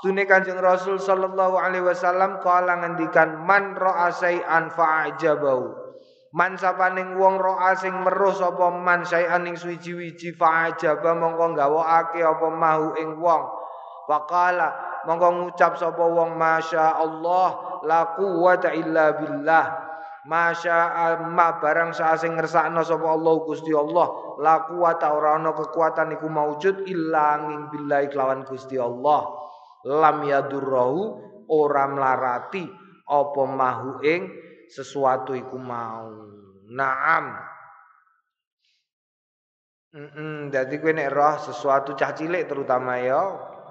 Stune 0.00 0.24
Kanjeng 0.24 0.56
Rasul 0.56 0.96
sallallahu 0.96 1.60
alaihi 1.60 1.84
wasallam 1.84 2.40
kala 2.40 2.80
ngendikan 2.80 3.44
man 3.44 3.76
ra'a 3.76 4.08
syai'an 4.08 4.72
fa'ajabau. 4.72 5.68
Man 6.32 6.56
sapaning 6.56 7.20
wong 7.20 7.36
ra'a 7.36 7.76
sing 7.76 7.92
meruh 7.92 8.32
sapa 8.32 8.72
man 8.72 9.04
syai'an 9.04 9.44
ing 9.44 9.52
suwi-wiji 9.52 10.32
fa'ajaba 10.32 11.12
mongko 11.12 11.52
gawokake 11.52 12.24
apa 12.24 12.48
mahu 12.48 12.96
ing 13.04 13.20
wong. 13.20 13.44
Faqala 14.08 15.04
mongko 15.04 15.28
ngucap 15.44 15.76
sapa 15.76 16.00
wong 16.08 16.40
masya 16.40 16.96
Allah 16.96 17.84
la 17.84 18.16
quwata 18.16 18.72
illa 18.72 19.12
billah. 19.12 19.91
Masya 20.22 21.18
ma 21.34 21.58
barang 21.58 21.90
sa 21.90 22.14
sing 22.14 22.38
ngersakno 22.38 22.86
sapa 22.86 23.10
Allah 23.10 23.34
Gusti 23.42 23.74
Allah 23.74 24.38
la 24.38 24.62
quwata 24.70 25.10
ora 25.18 25.34
ana 25.34 25.50
kekuatan 25.50 26.14
iku 26.14 26.30
maujud 26.30 26.86
illa 26.86 27.42
ing 27.42 27.66
billahi 27.74 28.06
kelawan 28.06 28.46
Gusti 28.46 28.78
Allah 28.78 29.26
lam 29.82 30.22
yadurrahu 30.22 31.00
ora 31.50 31.90
mlarati 31.90 32.70
apa 33.10 33.42
mahu 33.42 33.98
ing 34.06 34.22
sesuatu 34.70 35.34
iku 35.36 35.58
mau. 35.58 36.08
Naam. 36.72 37.36
Heeh, 39.92 40.48
dadi 40.48 40.80
kowe 40.80 40.88
nek 40.88 41.12
roh 41.12 41.36
sesuatu 41.36 41.92
cah 41.92 42.16
cilik 42.16 42.48
terutama 42.48 42.96
ya, 42.96 43.20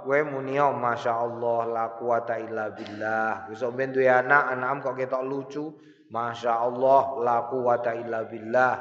kowe 0.05 0.19
muni 0.21 0.53
ya 0.53 0.69
masyaallah 0.69 1.65
la 1.65 1.97
quwata 1.97 2.37
illa 2.37 2.69
billah. 2.69 3.49
Wis 3.49 3.65
ben 3.73 3.89
anak, 3.97 4.53
anak 4.53 4.85
kok 4.85 4.93
ketok 5.01 5.25
lucu, 5.25 5.73
masyaallah 6.11 7.03
la 7.23 7.37
quwata 7.47 7.95
illa 7.95 8.27
billah. 8.27 8.75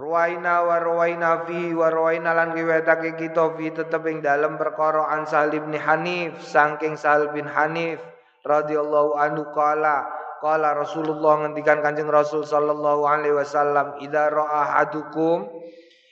Ruwaina 0.00 0.64
wa 0.64 0.80
ruwaina 0.80 1.44
fi 1.44 1.76
wa 1.76 1.92
ruwaina 1.92 2.32
lan 2.32 2.56
riwayatake 2.56 3.20
kita 3.20 3.52
fi 3.52 3.68
tetep 3.68 4.00
ing 4.08 4.24
dalem 4.24 4.56
perkara 4.56 5.12
an 5.12 5.28
Salim 5.28 5.68
bin 5.68 5.76
Hanif 5.76 6.40
saking 6.40 6.96
Sal 6.96 7.28
bin 7.36 7.44
Hanif 7.44 8.00
radhiyallahu 8.40 9.20
anhu 9.20 9.52
qala 9.52 10.08
qala 10.40 10.72
Rasulullah 10.72 11.44
ngendikan 11.44 11.84
Kanjeng 11.84 12.08
Rasul 12.08 12.48
sallallahu 12.48 13.04
alaihi 13.04 13.36
wasallam 13.36 14.00
idza 14.00 14.32
ra'a 14.32 14.80
hadukum 14.80 15.44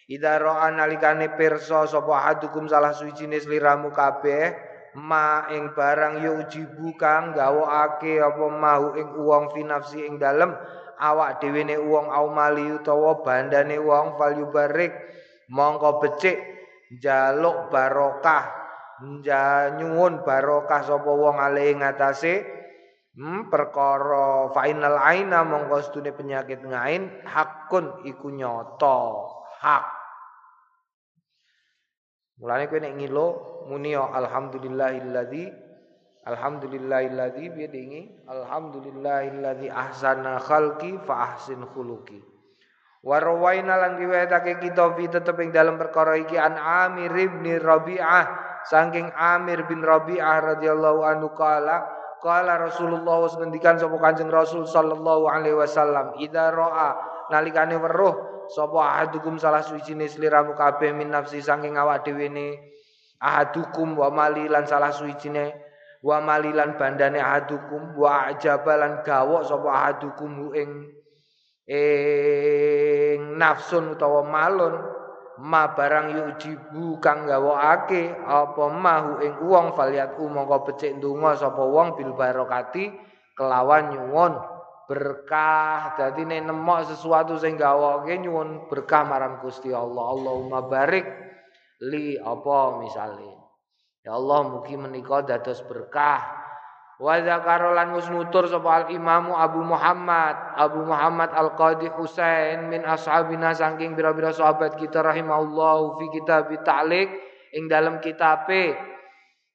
idza 0.04 0.37
ra'a 0.37 0.68
nalikane 0.68 1.32
pirsa 1.32 1.88
sapa 1.88 2.28
hadukum 2.28 2.68
salah 2.68 2.92
suci 2.92 3.25
sliramu 3.25 3.88
kabeh 3.88 4.67
ma 4.98 5.46
ing 5.54 5.70
barang 5.70 6.18
yo 6.18 6.42
ujibu 6.42 6.90
kang 6.98 7.30
gawokake 7.30 8.18
apa 8.18 8.46
mau 8.50 8.98
ing 8.98 9.14
wong 9.14 9.54
fi 9.54 9.62
nafsi 9.62 10.02
ing 10.02 10.18
dalem 10.18 10.50
awak 10.98 11.38
dhewe 11.38 11.62
ne 11.62 11.78
wong 11.78 12.10
au 12.10 12.26
mali 12.34 12.66
utawa 12.74 13.22
bandane 13.22 13.78
wong 13.78 14.18
fal 14.18 14.34
yubarik 14.34 14.90
mongko 15.54 16.02
becik 16.02 16.36
njaluk 16.98 17.70
barokah 17.70 18.50
nyuwun 19.78 20.26
barokah 20.26 20.82
sapa 20.82 21.06
wong 21.06 21.38
ale 21.38 21.70
ngatasé 21.78 22.42
hmm, 23.14 23.46
perkara 23.46 24.50
final 24.50 24.98
aina 24.98 25.46
mongko 25.46 25.78
stune 25.86 26.10
penyakit 26.10 26.58
ngain 26.66 27.22
hakun 27.22 28.02
iku 28.02 28.34
nyata 28.34 28.98
hak 29.62 29.97
mulane 32.38 32.71
kowe 32.71 32.80
nek 32.80 32.95
ngilo 32.97 33.26
muni 33.68 33.95
alhamdulillahilladzi 33.95 35.68
Alhamdulillahilladzi 36.28 37.57
biyadihi 37.57 38.28
Alhamdulillahilladzi 38.28 39.73
ahsana 39.73 40.37
khalqi 40.37 41.00
fa 41.09 41.33
ahsin 41.33 41.64
khuluqi. 41.73 42.21
Wa 43.00 43.16
rawaina 43.16 43.80
lan 43.80 43.97
riwayatake 43.97 44.61
kita 44.61 44.92
fi 44.92 45.09
tetep 45.09 45.40
ing 45.40 45.57
dalam 45.57 45.80
perkara 45.80 46.21
iki 46.21 46.37
an 46.37 46.61
Amir 46.61 47.16
bin 47.16 47.49
Rabi'ah 47.57 48.26
saking 48.68 49.09
Amir 49.16 49.64
bin 49.64 49.80
Rabi'ah 49.80 50.59
radhiyallahu 50.59 51.00
anhu 51.07 51.33
kala 51.33 51.97
Kala 52.18 52.59
Rasulullah 52.59 53.30
ngendikan 53.30 53.78
sapa 53.78 53.95
Kanjeng 54.02 54.26
Rasul 54.26 54.66
sallallahu 54.66 55.30
alaihi 55.30 55.54
wasallam, 55.54 56.18
"Idza 56.18 56.50
ra'a 56.50 56.99
nalikane 57.30 57.78
weruh 57.78 58.38
sapa 58.52 58.78
ahadukum 58.80 59.36
salah 59.36 59.60
suwijine 59.60 60.08
sliramu 60.08 60.56
kabeh 60.56 60.92
min 60.96 61.12
nafsi 61.12 61.40
saking 61.44 61.76
awak 61.76 62.04
dhewe 62.04 62.28
ne. 62.32 62.56
Ahadukum 63.20 63.96
wa 63.98 64.08
malilan 64.08 64.64
salah 64.64 64.92
suwijine. 64.92 65.52
Wa 66.00 66.20
malilan 66.24 66.76
bandane 66.80 67.20
ahadukum. 67.20 67.96
Wa 67.96 68.32
ajabalan 68.32 69.04
gawok 69.04 69.42
sapa 69.44 69.68
ahadukum 69.68 70.52
ing 70.56 70.70
ing 71.68 73.36
nafsun 73.36 73.94
utawa 73.94 74.24
malun. 74.24 74.74
Ma 75.38 75.70
barang 75.70 76.18
yujibu 76.18 76.98
kang 76.98 77.22
gawokake 77.22 78.10
apa 78.26 78.64
mahu 78.74 79.22
ing 79.22 79.38
wong 79.46 79.70
faliat 79.70 80.18
mongko 80.18 80.66
becik 80.66 80.98
ndonga 80.98 81.38
sapa 81.38 81.62
wong 81.62 81.94
bil 81.94 82.10
barokati 82.18 82.90
kelawan 83.38 83.94
nyuwun 83.94 84.57
berkah. 84.88 85.95
Dadi 85.95 86.25
nek 86.25 86.49
nemok 86.49 86.88
sesuatu 86.88 87.37
sing 87.37 87.61
gawoke 87.61 88.11
nyuwun 88.16 88.66
berkah 88.73 89.04
marang 89.04 89.45
Gusti 89.45 89.71
Allah. 89.71 90.16
Allahumma 90.16 90.64
barik 90.64 91.04
li 91.85 92.16
apa 92.16 92.80
misale. 92.80 93.30
Ya 94.02 94.16
Allah 94.16 94.49
mugi 94.49 94.75
menika 94.75 95.21
dados 95.23 95.61
berkah. 95.68 96.25
Wa 96.99 97.14
zakara 97.23 97.78
lan 97.78 97.95
wis 97.95 98.11
nutur 98.11 98.50
sapa 98.50 98.83
al 98.83 98.87
Imam 98.90 99.30
Abu 99.30 99.62
Muhammad. 99.62 100.59
Abu 100.59 100.83
Muhammad 100.83 101.30
Al 101.30 101.54
Qadi 101.54 101.87
Husain 101.95 102.66
min 102.66 102.83
ashabina 102.83 103.54
saking 103.54 103.95
bira-bira 103.95 104.35
sahabat 104.35 104.75
kita 104.75 105.07
rahimahullah 105.07 105.95
fi 105.95 106.04
kitab 106.11 106.50
ta'liq 106.66 107.07
ing 107.54 107.71
dalam 107.71 108.02
kitabe 108.02 108.75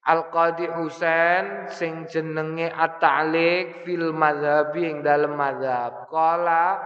Al 0.03 0.27
Qadi 0.27 0.67
Husain 0.67 1.71
sing 1.71 2.03
jenenge 2.11 2.67
At-Ta'liq 2.67 3.87
fil 3.87 4.11
madzhabi 4.11 4.83
ing 4.83 4.97
dalam 4.99 5.39
madzhab 5.39 6.11
kala 6.11 6.83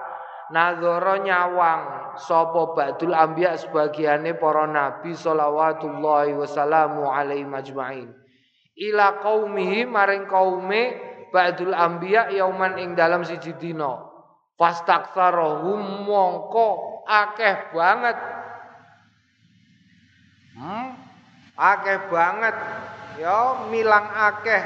nazara 0.53 1.17
nyawang 1.25 2.13
sapa 2.21 2.77
ba'dul 2.77 3.17
anbiya 3.17 3.57
sebagiane 3.57 4.37
para 4.37 4.69
nabi 4.69 5.17
sallallahu 5.17 6.37
wasallamu 6.37 7.09
alaihi 7.09 7.49
majma'in. 7.49 8.13
Ila 8.77 9.17
qaumihi 9.25 9.89
maring 9.89 10.29
kaume 10.29 10.93
ba'dul 11.33 11.73
anbiya 11.73 12.29
yauman 12.29 12.77
ing 12.77 12.93
dalam 12.93 13.25
siji 13.25 13.57
dina. 13.57 13.97
Fastaksarahum 14.61 16.05
mongko 16.05 17.01
akeh 17.09 17.73
banget. 17.73 18.17
Hmm? 20.57 21.07
akeh 21.57 21.97
banget 22.13 22.53
ya 23.17 23.69
milang 23.69 24.07
akeh 24.13 24.63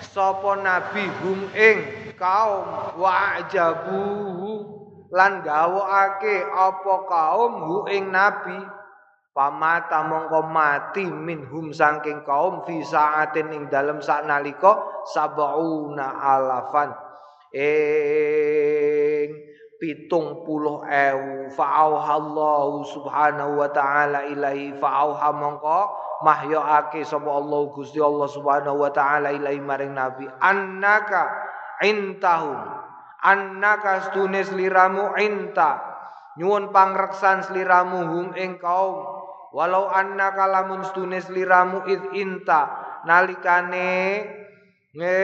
sapa 0.00 0.56
nabi 0.58 1.04
hum 1.20 1.40
ing 1.52 1.78
kaum 2.16 2.96
wa 2.96 3.40
ajabuhu 3.40 4.80
lan 5.10 5.42
gawokake 5.42 6.46
apa 6.46 6.94
kaum 7.06 7.52
hu 7.66 7.76
ing 7.90 8.14
nabi? 8.14 8.58
Pamata 9.30 10.10
mongko 10.10 10.42
mati 10.50 11.06
minhum 11.06 11.70
saking 11.70 12.26
kaum 12.26 12.66
fi 12.66 12.82
saatin 12.82 13.54
ing 13.54 13.62
dalem 13.70 14.02
sak 14.02 14.26
nalika 14.26 14.82
sabauna 15.14 16.18
alafan. 16.18 16.90
Ing 17.54 19.30
pitung 19.78 20.42
puluh 20.42 20.82
ewu. 20.82 21.46
Fa'auhallahu 21.54 22.82
subhanahu 22.90 23.62
wa 23.62 23.70
ta'ala 23.70 24.26
ilahi. 24.26 24.74
Fa'auha 24.82 25.30
mongko 25.30 25.80
mahyoake 26.20 27.00
sapa 27.02 27.28
Allah 27.28 27.60
Gusti 27.72 27.98
Allah 27.98 28.28
subhanahu 28.28 28.84
wa 28.84 28.90
ta'ala 28.92 29.32
ilahi 29.32 29.60
maring 29.60 29.96
nabi. 29.96 30.28
Annaka 30.40 31.32
intahum. 31.80 32.60
Annaka 33.20 34.12
stunis 34.12 34.52
liramu 34.52 35.16
inta. 35.16 35.80
Nyuwun 36.40 36.72
pangreksan 36.72 37.44
sliramu 37.44 38.00
hum 38.06 38.26
ing 38.36 38.56
kaum. 38.60 39.04
Walau 39.50 39.90
anna 39.90 40.30
kalamun 40.32 40.86
stunis 40.86 41.28
liramu 41.28 41.84
id 41.84 42.16
inta. 42.16 42.70
Nalikane 43.04 44.24
nge 44.94 45.20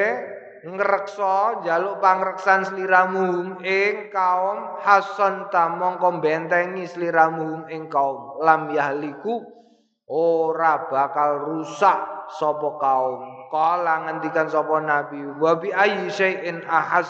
ngrekso 0.67 1.63
jaluk 1.63 2.03
pangreksan 2.05 2.69
sliramu 2.69 3.57
ing 3.65 4.13
kaum. 4.13 4.81
Hasan 4.85 5.49
ta 5.49 5.73
mongko 5.73 6.21
bentengi 6.21 6.85
sliramu 6.85 7.65
ing 7.71 7.89
kaum. 7.89 8.43
Lam 8.45 8.69
yahliku 8.75 9.57
ora 10.07 10.87
bakal 10.87 11.43
rusak 11.51 12.31
sapa 12.39 12.69
kaum. 12.79 13.51
Kala 13.51 14.07
ngendikan 14.07 14.51
sapa 14.51 14.83
nabi 14.83 15.23
wa 15.39 15.55
bi 15.59 15.71
ayyi 15.71 16.11
syai'in 16.11 16.67
ahas 16.67 17.07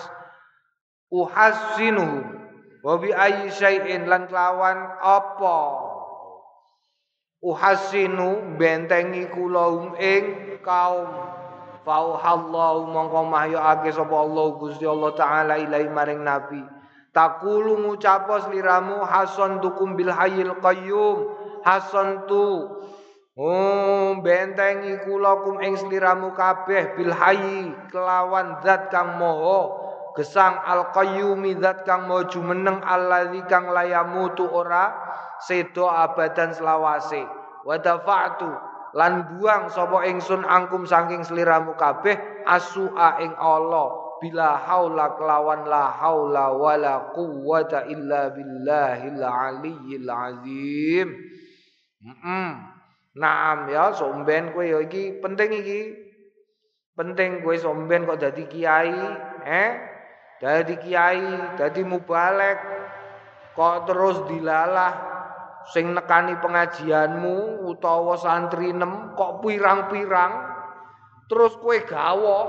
uhassinuhum 1.09 2.25
wa 2.85 2.95
bi 3.01 3.13
ayyi 3.13 3.53
syai'in 3.53 4.09
lan 4.09 4.29
kelawan 4.29 4.77
apa? 5.01 5.61
Uhasinu 7.47 8.59
bentengi 8.59 9.29
kula 9.31 9.65
um 9.71 9.95
ing 10.01 10.59
kaum. 10.65 11.09
Fauhallahu 11.87 12.91
mongko 12.91 13.31
mahyake 13.31 13.95
sapa 13.95 14.11
Allah 14.11 14.47
Gusti 14.59 14.83
Allah 14.83 15.15
taala 15.15 15.55
ilahi 15.55 15.87
maring 15.87 16.27
nabi. 16.27 16.59
Takulu 17.15 17.79
ngucapos 17.87 18.51
liramu 18.51 19.07
hasan 19.07 19.63
tukum 19.63 19.95
bil 19.95 20.11
hayyil 20.11 20.59
qayyum 20.59 21.36
hasan 21.67 22.31
tu 22.31 22.71
Oh, 23.37 24.17
bentengi 24.25 24.97
kula 25.05 25.45
kum 25.45 25.61
ing 25.61 25.77
sliramu 25.77 26.33
kabeh 26.33 26.97
bil 26.97 27.13
kelawan 27.93 28.65
zat 28.65 28.89
kang 28.89 29.21
moho 29.21 29.77
gesang 30.17 30.57
al 30.57 30.89
qayyumi 30.89 31.53
zat 31.61 31.85
kang 31.85 32.09
moho 32.09 32.25
jumeneng 32.33 32.81
allazi 32.81 33.45
kang 33.45 33.69
layamutu 33.77 34.49
ora 34.49 34.89
sedo 35.45 35.85
abadan 35.85 36.57
selawase. 36.57 37.29
Wa 37.61 37.77
dafa'tu 37.77 38.49
lan 38.97 39.37
buang 39.37 39.69
sapa 39.69 40.09
ingsun 40.09 40.41
angkum 40.41 40.89
saking 40.89 41.21
sliramu 41.21 41.77
kabeh 41.77 42.17
asua 42.49 43.21
ing 43.21 43.37
Allah 43.37 44.17
bila 44.17 44.57
haula 44.57 45.13
kelawan 45.13 45.69
la 45.69 45.93
haula 45.93 46.57
wala 46.57 47.13
quwwata 47.13 47.85
illa 47.85 48.33
billahil 48.33 49.21
aliyyil 49.21 50.09
azim 50.09 51.36
mm 52.07 52.77
Naam 53.17 53.73
ya 53.73 53.97
somben 53.97 54.53
kowe 54.53 54.61
ya 54.61 54.85
iki 54.85 55.25
penting 55.25 55.49
iki. 55.57 55.83
Penting 56.93 57.41
kowe 57.41 57.57
somben 57.57 58.05
kok 58.05 58.21
dadi 58.21 58.45
kiai 58.45 58.93
eh? 59.41 59.71
Dadi 60.37 60.77
kiai 60.77 61.57
dadi 61.57 61.81
mubalek 61.81 62.61
kok 63.57 63.89
terus 63.89 64.21
dilalah 64.29 64.93
sing 65.73 65.97
nekani 65.97 66.37
pengajianmu 66.45 67.65
utawa 67.73 68.21
santri 68.21 68.77
nem 68.77 69.17
kok 69.17 69.41
pirang-pirang 69.41 70.33
terus 71.33 71.57
kue 71.57 71.89
gawok 71.89 72.47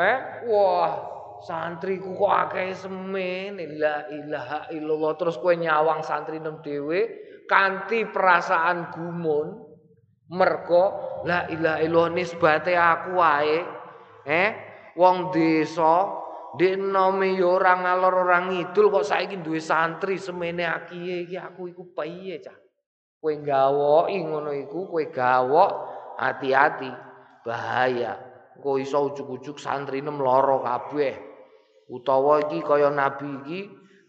eh? 0.00 0.18
Wah 0.48 0.90
santriku 1.44 2.16
kok 2.16 2.32
akeh 2.48 2.72
semen 2.72 3.60
la 3.76 4.08
ilaha 4.08 4.72
illallah 4.72 5.12
terus 5.20 5.36
kue 5.36 5.52
nyawang 5.52 6.00
santri 6.00 6.40
nem 6.40 6.64
dhewe 6.64 7.27
kanthi 7.48 8.04
perasaan 8.12 8.92
gumun 8.92 9.48
mergo 10.28 10.84
la 11.24 11.48
ilaha 11.48 11.80
illallah 11.80 12.12
nisbate 12.12 12.76
aku 12.76 13.16
wae 13.16 13.58
eh 14.28 14.50
wong 14.94 15.32
desa 15.32 16.28
Dek 16.56 16.80
nome 16.80 17.36
yo 17.36 17.60
ora 17.60 17.76
ngalor 17.76 18.24
ora 18.24 18.48
ngidul 18.48 18.88
kok 18.88 19.04
saiki 19.04 19.44
duwe 19.44 19.60
santri 19.60 20.16
semene 20.16 20.64
akiye 20.64 21.28
iki 21.28 21.36
aku 21.36 21.68
iku 21.68 21.92
piye 21.92 22.40
cah. 22.40 22.56
Kowe 23.20 23.34
gawoki 23.44 24.16
ngono 24.24 24.56
iku 24.56 24.88
kowe 24.88 25.04
gawok 25.12 25.70
hati-hati 26.16 26.88
bahaya. 27.44 28.16
Engko 28.56 28.80
iso 28.80 29.12
ujug-ujug 29.12 29.60
santrine 29.60 30.08
mloro 30.08 30.64
kabeh. 30.64 31.14
Utawa 31.92 32.48
iki 32.48 32.64
kaya 32.64 32.88
nabi 32.90 33.28
iki, 33.44 33.60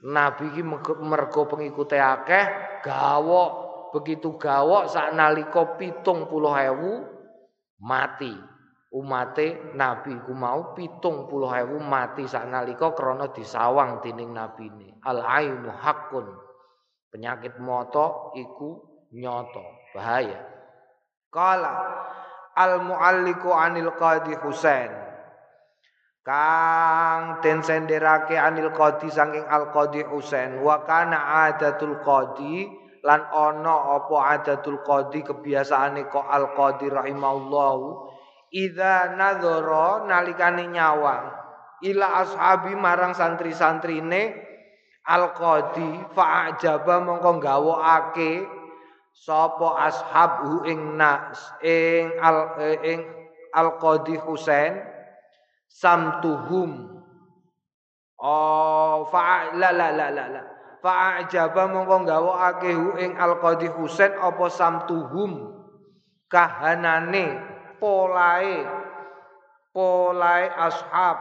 nabi 0.05 0.53
iki 0.53 0.63
mergo 1.01 1.47
pengikute 1.49 1.99
akeh 1.99 2.45
gawok. 2.85 3.67
Begitu 3.89 4.37
gawok 4.37 4.85
sak 4.85 5.17
nalika 5.17 5.73
70.000 5.73 6.29
mati. 7.81 8.33
umate 8.89 9.69
nabi 9.77 10.17
ku 10.25 10.33
mau 10.33 10.73
pitung 10.73 11.29
puluh 11.29 11.53
ewu 11.53 11.77
mati 11.77 12.25
saknalika 12.25 12.97
krana 12.97 13.29
disawang 13.29 14.01
dening 14.01 14.33
nabine. 14.33 14.97
Al 15.05 15.21
ainu 15.21 15.69
hakun 15.69 16.25
penyakit 17.13 17.61
moto 17.61 18.33
iku 18.33 18.81
nyoto 19.13 19.93
bahaya. 19.93 20.41
Kala 21.29 21.73
al 22.57 22.81
mualliku 22.81 23.53
anil 23.53 23.93
qadi 23.93 24.33
husain 24.41 24.89
kang 26.25 27.43
den 27.43 27.63
senderake 27.63 28.35
anil 28.35 28.71
qadi 28.75 29.09
saking 29.11 29.45
al 29.47 29.71
qadi 29.75 30.05
husain. 30.05 30.59
Wa 30.63 30.83
kana 30.87 31.49
adatul 31.49 31.99
qadi 32.05 32.67
lan 33.05 33.23
ana 33.31 33.99
apa 33.99 34.39
adatul 34.39 34.83
qadi 34.83 35.23
kebiasaane 35.23 36.07
kok 36.11 36.25
al 36.25 36.55
qadi 36.57 36.89
rahimahullahu. 36.91 38.09
Ida 38.49 39.13
nadoro 39.13 40.09
nalikane 40.09 40.65
nyawang 40.73 41.39
ila 41.85 42.25
ashabi 42.25 42.75
marang 42.75 43.15
santri-santrine 43.15 44.35
al-qadi 45.05 46.01
fa'ajaba 46.11 47.01
mongko 47.01 47.39
gawokake 47.39 48.43
sapa 49.13 49.89
ashabhu 49.89 50.67
ing 50.67 50.97
nas 50.99 51.39
ing 51.63 52.09
al 52.19 52.57
ing 52.83 53.05
al-qadi 53.55 54.19
Husain 54.19 54.81
samtuhum. 55.69 56.99
Oh 58.19 59.07
fa 59.07 59.53
la 59.55 59.69
la 59.71 59.93
la 59.93 60.09
la 60.11 60.25
la. 60.27 60.41
Fa'ajaba 60.79 61.67
mongko 61.69 62.07
gawokake 62.07 62.71
hu 62.71 62.95
ing 62.99 63.15
al-qadi 63.15 63.67
Husain 63.67 64.15
apa 64.17 64.47
samtuhum? 64.49 65.55
Kahanane 66.27 67.39
polae 67.79 68.65
polae 69.71 70.45
ashab. 70.51 71.17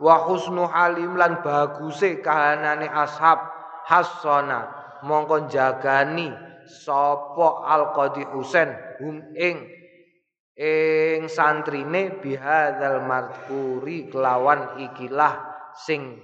Wa 0.00 0.26
husnu 0.26 0.68
halim 0.68 1.16
lan 1.16 1.40
baguse 1.44 2.24
kahanane 2.24 2.88
ashab. 2.88 3.40
Hasana 3.84 4.68
mongko 5.04 5.48
jagani 5.48 6.32
sapa 6.64 7.68
al 7.68 7.92
qadi 7.92 8.24
Husain 8.32 8.72
hum 9.00 9.20
ing 9.36 9.60
ing 10.54 11.26
santrine 11.26 12.22
bihadzal 12.22 13.02
markuri 13.02 14.06
kelawan 14.06 14.78
ikilah 14.78 15.50
sing 15.74 16.22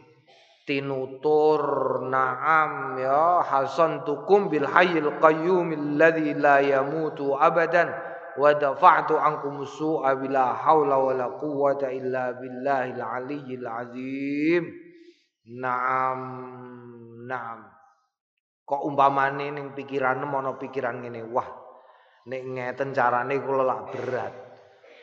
tinutur 0.62 1.62
naam 2.07 2.95
ya 2.95 3.43
hasan 3.43 4.07
tukum 4.07 4.47
bil 4.47 4.71
hayyil 4.71 5.19
qayyum 5.19 5.75
alladzi 5.75 6.38
la 6.38 6.62
yamutu 6.62 7.35
abadan 7.35 7.90
wa 8.38 8.55
dafa'tu 8.55 9.19
ankum 9.19 9.66
su'a 9.66 10.14
bila 10.14 10.55
haula 10.55 10.95
wala 10.95 11.27
quwwata 11.35 11.90
illa 11.90 12.31
billahil 12.38 13.03
aliyyil 13.03 13.66
azim. 13.66 14.64
Naam, 15.51 16.21
naam. 17.27 17.66
Kok 18.62 18.87
umpamane 18.87 19.51
ning 19.51 19.75
pikiranmu 19.75 20.31
ana 20.31 20.55
pikiran 20.55 21.03
ngene, 21.03 21.27
wah 21.27 21.60
nek 22.26 22.42
ngeten 22.44 22.92
carane 22.92 23.40
kula 23.40 23.62
lak 23.64 23.80
berat. 23.94 24.35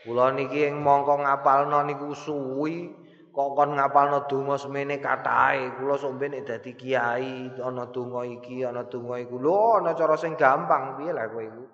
Kula 0.05 0.35
niki 0.35 0.69
ing 0.69 0.79
mongko 0.79 1.25
ngapalno 1.25 1.83
niku 1.83 2.13
suwi, 2.13 2.91
kok 3.33 3.49
kon 3.57 3.75
ngapalno 3.75 4.29
donga 4.29 4.55
semene 4.55 5.01
katahe. 5.01 5.75
Kula 5.79 5.97
sombe 5.97 6.29
nek 6.29 6.45
dadi 6.45 6.71
kiai 6.77 7.57
ana 7.57 7.89
donga 7.89 8.21
iki, 8.23 8.61
ana 8.61 8.85
donga 8.85 9.17
iku. 9.17 9.35
Lho, 9.41 9.81
ana 9.81 9.97
cara 9.97 10.15
sing 10.15 10.37
gampang 10.37 10.95
piye 11.01 11.11
lah 11.11 11.27
kowe 11.27 11.43
iku? 11.43 11.65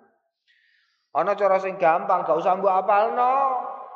Ana 1.14 1.38
cara 1.38 1.62
sing 1.62 1.78
gampang, 1.78 2.26
gak 2.26 2.42
usah 2.42 2.58
mbok 2.58 2.74
apalno. 2.74 3.34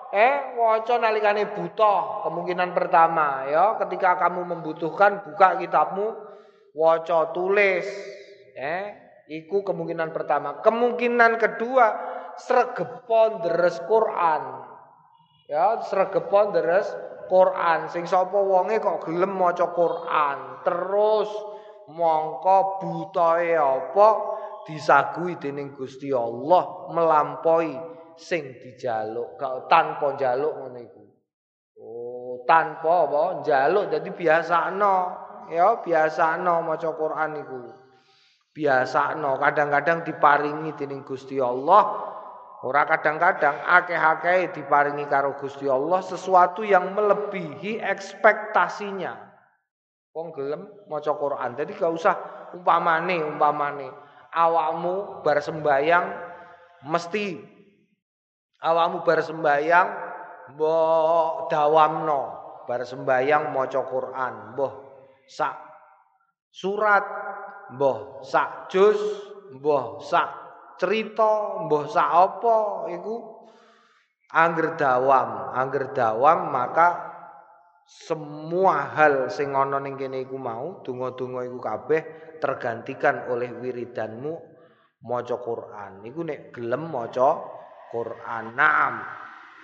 Eh, 0.09 0.57
waca 0.57 0.97
nalikane 0.97 1.53
buta, 1.53 2.25
kemungkinan 2.25 2.73
pertama 2.73 3.45
ya, 3.45 3.77
ketika 3.77 4.17
kamu 4.17 4.57
membutuhkan 4.57 5.21
buka 5.21 5.61
kitabmu, 5.61 6.17
waca 6.73 7.29
tulis. 7.37 7.85
Eh, 8.57 9.08
iku 9.29 9.63
kemungkinan 9.63 10.11
pertama. 10.11 10.65
Kemungkinan 10.65 11.37
kedua, 11.37 11.87
sregepon 12.41 13.45
deres 13.45 13.79
Quran. 13.85 14.43
Ya, 15.49 15.81
sregepon 15.85 16.57
deres 16.57 16.89
Quran. 17.29 17.93
Sing 17.93 18.09
sapa 18.09 18.37
wonge 18.37 18.81
kok 18.81 19.05
gelem 19.05 19.37
maca 19.37 19.71
Quran, 19.77 20.65
terus 20.65 21.29
mongko 21.89 22.81
butahe 22.81 23.57
apa? 23.57 24.09
disagui 24.69 25.41
dening 25.41 25.73
Gusti 25.73 26.13
Allah 26.13 26.93
melampaui 26.93 27.73
sing 28.21 28.61
dijaluk 28.61 29.41
tanpa 29.73 30.13
njaluk 30.13 30.53
ngono 30.61 30.79
iku 30.85 31.05
oh 31.81 32.45
tanpa 32.45 33.09
apa 33.09 33.23
njaluk 33.41 33.89
dadi 33.89 34.13
biasano 34.13 34.97
ya 35.49 35.81
biasano 35.81 36.61
maca 36.61 36.91
Quran 36.93 37.31
iku 37.41 37.61
biasano 38.59 39.39
kadang-kadang 39.39 40.03
diparingi 40.03 40.75
dening 40.75 41.07
Gusti 41.07 41.39
Allah. 41.39 42.11
Ora 42.67 42.83
kadang-kadang 42.91 43.55
akeh-akeh 43.63 44.51
diparingi 44.51 45.07
karo 45.07 45.39
Gusti 45.39 45.71
Allah 45.71 46.03
sesuatu 46.03 46.67
yang 46.67 46.91
melebihi 46.91 47.79
ekspektasinya. 47.79 49.15
Wong 50.11 50.35
gelem 50.35 50.67
maca 50.91 51.15
Quran 51.15 51.55
jadi 51.55 51.71
gak 51.71 51.93
usah 51.95 52.15
umpamane 52.59 53.23
umpamane. 53.23 53.95
Awakmu 54.35 55.23
bar 55.23 55.39
sembayang 55.39 56.07
mesti 56.91 57.39
awakmu 58.59 59.07
bar 59.07 59.23
sembayang 59.23 59.89
mbok 60.59 61.47
dawamno. 61.47 62.23
Bar 62.67 62.83
sembayang 62.83 63.55
maca 63.55 63.81
Quran 63.87 64.59
mbah 64.59 64.75
sak 65.31 65.57
surat 66.51 67.05
mbah 67.75 68.25
sak 68.25 68.71
juz 68.73 68.99
mbah 69.59 70.01
sak 70.01 70.29
cerita 70.79 71.65
mbah 71.67 71.85
sak 71.91 72.09
apa 72.09 72.57
iku 72.95 73.15
angger 74.33 74.77
dawam 74.77 75.53
angger 75.57 75.93
dawam 75.93 76.53
maka 76.53 77.09
semua 77.89 78.93
hal 78.93 79.33
sing 79.33 79.57
ana 79.57 79.81
ning 79.81 79.97
kene 79.97 80.29
iku 80.29 80.37
mau 80.37 80.85
donga-donga 80.85 81.41
iku 81.49 81.57
kabeh 81.57 82.01
tergantikan 82.37 83.33
oleh 83.33 83.49
wiridanmu 83.49 84.37
maca 85.09 85.37
Quran. 85.41 86.05
Iku 86.05 86.21
nek 86.21 86.53
gelem 86.53 86.93
maca 86.93 87.41
Quran. 87.89 88.53
Naam. 88.53 88.95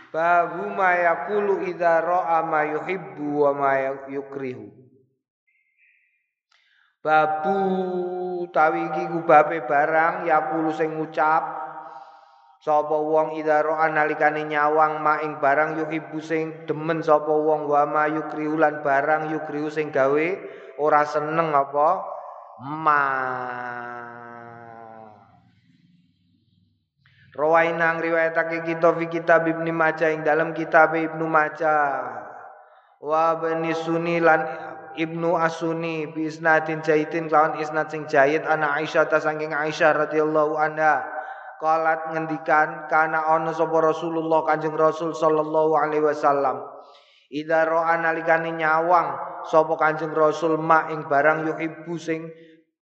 Babu 0.08 0.70
ma 0.70 0.94
yaqulu 0.94 1.66
idza 1.66 2.00
ra'a 2.00 2.46
ma 2.46 2.62
yuhibbu 2.62 3.26
wa 3.44 3.50
ma 3.50 3.70
yukrihu. 4.06 4.83
Babu 7.04 7.60
tawi 8.48 8.88
iki 8.88 9.12
ku 9.12 9.28
babe 9.28 9.60
barang 9.68 10.24
yaqulu 10.24 10.72
sing 10.72 10.96
ngucap 10.96 11.64
Sapa 12.64 12.96
wong 12.96 13.36
idza 13.36 13.60
ra'a 13.60 13.92
nalikane 13.92 14.48
nyawang 14.48 15.04
ma 15.04 15.20
ing 15.20 15.36
barang 15.36 15.84
yuhibbu 15.84 16.16
sing 16.24 16.64
demen 16.64 17.04
sapa 17.04 17.28
wong 17.28 17.68
wa 17.68 17.84
ma 17.84 18.08
yukrihu 18.08 18.56
lan 18.56 18.80
barang 18.80 19.28
yukrihu 19.36 19.68
sing 19.68 19.92
gawe 19.92 20.26
ora 20.80 21.04
seneng 21.04 21.52
apa? 21.52 21.88
Ma. 22.64 23.04
Rawainang 27.36 28.00
riwayatake 28.00 28.64
kita 28.64 28.96
fi 28.96 29.12
kitab 29.12 29.44
Ibnu 29.44 29.68
Majah 29.68 30.08
ing 30.16 30.24
dalam 30.24 30.56
kitab 30.56 30.96
Ibnu 30.96 31.28
Majah. 31.28 32.00
Wa 32.96 33.36
bani 33.44 33.76
Sunni 33.76 34.24
lan 34.24 34.40
Ibnu 34.94 35.34
Asuni 35.34 36.06
bi 36.14 36.30
isnadin 36.30 36.78
jaitin 36.80 37.26
lawan 37.26 37.58
isnad 37.58 37.90
sing 37.90 38.06
jayid 38.06 38.46
ana 38.46 38.78
Aisyah 38.78 39.10
ta 39.10 39.18
saking 39.18 39.50
Aisyah 39.50 40.06
radhiyallahu 40.06 40.54
anha. 40.54 41.02
Qalat 41.58 42.14
ngendikan 42.14 42.86
kana 42.86 43.26
ana 43.26 43.50
sapa 43.50 43.74
Rasulullah 43.82 44.46
Kanjeng 44.46 44.78
Rasul 44.78 45.14
sallallahu 45.14 45.74
alaihi 45.74 46.02
wasallam. 46.06 46.62
Idza 47.30 47.66
ra'a 47.66 47.98
nalikane 47.98 48.54
nyawang 48.54 49.42
sapa 49.50 49.74
Kanjeng 49.74 50.14
Rasul 50.14 50.58
ma 50.62 50.86
ing 50.90 51.10
barang 51.10 51.50
yuhibbu 51.50 51.94
sing 51.98 52.30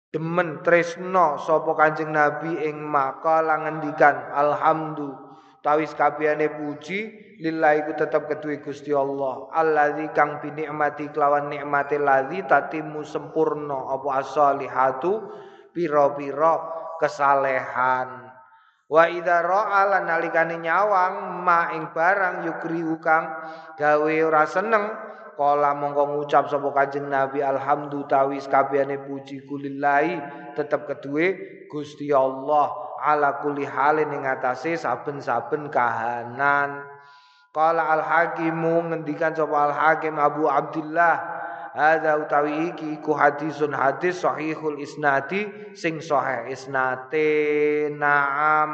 demen 0.09 0.65
tresno 0.65 1.37
sapa 1.37 1.77
Kanjeng 1.77 2.17
Nabi 2.17 2.65
ing 2.65 2.81
maka 2.81 3.45
ngendikan 3.45 4.33
alhamdulillah 4.33 5.28
tawis 5.69 5.93
kabehane 5.93 6.49
puji 6.49 7.29
lillahi 7.45 7.85
ku 7.85 7.93
tetep 7.93 8.25
kedue 8.25 8.65
Gusti 8.65 8.89
Allah. 8.97 9.53
Allazi 9.53 10.09
kang 10.17 10.41
bi 10.41 10.49
nikmati 10.49 11.13
kelawan 11.13 11.53
nikmate 11.53 12.01
lazi 12.01 12.41
tatimu 12.49 13.05
sempurna. 13.05 13.93
Apa 13.93 14.25
as-salihatu? 14.25 15.13
Pira-pira 15.77 16.57
kesalehan. 16.97 18.33
Wa 18.89 19.05
idza 19.13 19.45
ra'a 19.45 20.01
nalikane 20.01 20.57
nyawang 20.57 21.45
ma 21.45 21.77
ing 21.77 21.93
barang 21.93 22.49
yukri 22.49 22.81
kang 23.05 23.29
gawe 23.77 24.15
ora 24.25 24.49
seneng 24.49 24.85
Kala 25.39 25.71
mongko 25.71 26.19
ngucap 26.19 26.51
sapa 26.51 26.67
Kanjeng 26.75 27.07
Nabi 27.15 27.39
alhamdulillah 27.47 28.11
tawis 28.11 28.51
kabehane 28.51 28.99
puji 29.07 29.47
kulillahi 29.47 30.19
tetep 30.59 30.91
kedue 30.91 31.27
Gusti 31.71 32.11
Allah 32.11 32.88
ala 33.01 33.39
kulli 33.41 33.65
halin 33.65 34.11
ing 34.13 34.27
atase 34.27 34.75
saben-saben 34.75 35.71
kahanan. 35.71 36.85
Kala 37.55 37.97
al 37.97 38.05
hakimu 38.05 38.93
ngendikan 38.93 39.33
sapa 39.33 39.73
al 39.73 39.75
hakim 39.75 40.21
Abu 40.21 40.47
Abdullah 40.47 41.17
hadza 41.73 42.21
utawi 42.21 42.75
iki 42.75 43.01
ku 43.01 43.17
hadisun 43.17 43.73
hadis 43.73 44.21
sahihul 44.21 44.79
isnadi 44.79 45.49
sing 45.73 45.99
sahih 45.99 46.53
isnate 46.53 47.89
naam 47.95 48.71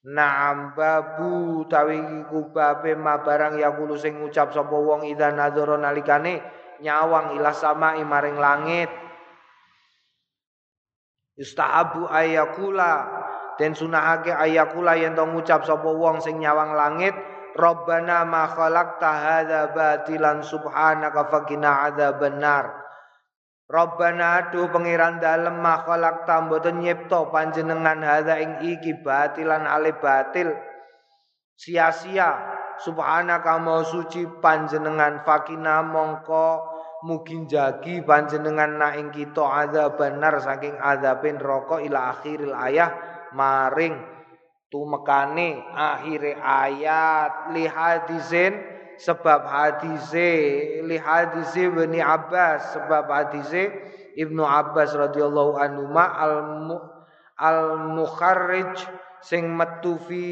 Naam 0.00 0.72
babu 0.72 1.68
tawi 1.68 2.00
iku 2.24 2.48
babe 2.56 2.96
ma 2.96 3.20
barang 3.20 3.60
yaqulu 3.60 4.00
sing 4.00 4.16
ngucap 4.16 4.48
sapa 4.48 4.72
wong 4.72 5.04
ida 5.04 5.28
nadzara 5.28 5.76
nalikane 5.76 6.40
nyawang 6.80 7.36
ila 7.36 7.52
sama 7.52 8.00
maring 8.00 8.40
langit. 8.40 8.88
Ustaabu 11.40 12.04
ayakula 12.12 13.08
den 13.56 13.72
sunahake 13.72 14.28
ayakula 14.28 14.92
yen 15.00 15.16
to 15.16 15.24
ngucap 15.24 15.64
sapa 15.64 15.88
wong 15.88 16.20
sing 16.20 16.36
nyawang 16.36 16.76
langit 16.76 17.16
Rabbana 17.56 18.22
ma 18.28 18.46
khalaqta 18.46 19.10
hadza 19.10 19.74
batilan 19.74 20.44
subhanaka 20.44 21.26
faqina 21.32 21.90
adzaban 21.90 22.38
nar. 22.38 22.70
Rabbana 23.66 24.50
adu 24.50 24.70
pangeran 24.70 25.18
dalem 25.18 25.58
ma 25.58 25.82
khalaqta 25.82 26.46
mboten 26.46 26.82
nyipta 26.82 27.26
panjenengan 27.30 28.02
hadza 28.02 28.38
ing 28.38 28.62
iki 28.62 29.02
batilan 29.02 29.66
ale 29.66 29.98
batil. 29.98 30.54
Sia-sia 31.58 32.38
subhanaka 32.80 33.60
mau 33.60 33.84
suci 33.84 34.24
panjenengan 34.40 35.26
fakina 35.26 35.84
mongko 35.84 36.69
mugin 37.06 37.48
jagi 37.48 38.04
panjenengan 38.04 38.76
na 38.76 38.88
ing 38.96 39.08
kita 39.12 39.42
azab 39.68 39.96
benar 39.96 40.36
saking 40.40 40.76
azabin 40.76 41.40
rokok 41.40 41.80
ila 41.80 42.16
akhiril 42.16 42.52
ayah 42.52 42.92
maring 43.32 43.96
tumekane 44.70 45.60
akhir 45.74 46.38
ayat. 46.38 47.52
Li 47.52 47.66
hadisin 47.66 48.54
sebab 49.00 49.44
hadise 49.44 50.32
li 50.86 50.96
hadise 50.96 51.68
Bani 51.72 52.00
Abbas 52.00 52.76
sebab 52.78 53.10
hadise 53.10 53.72
Ibnu 54.14 54.44
Abbas 54.44 54.94
radhiyallahu 54.94 55.58
anhu 55.58 55.84
al 55.96 56.34
al 57.40 57.60
mukharrij 57.96 58.76
sing 59.24 59.48
metu 59.56 59.96
fi 60.04 60.24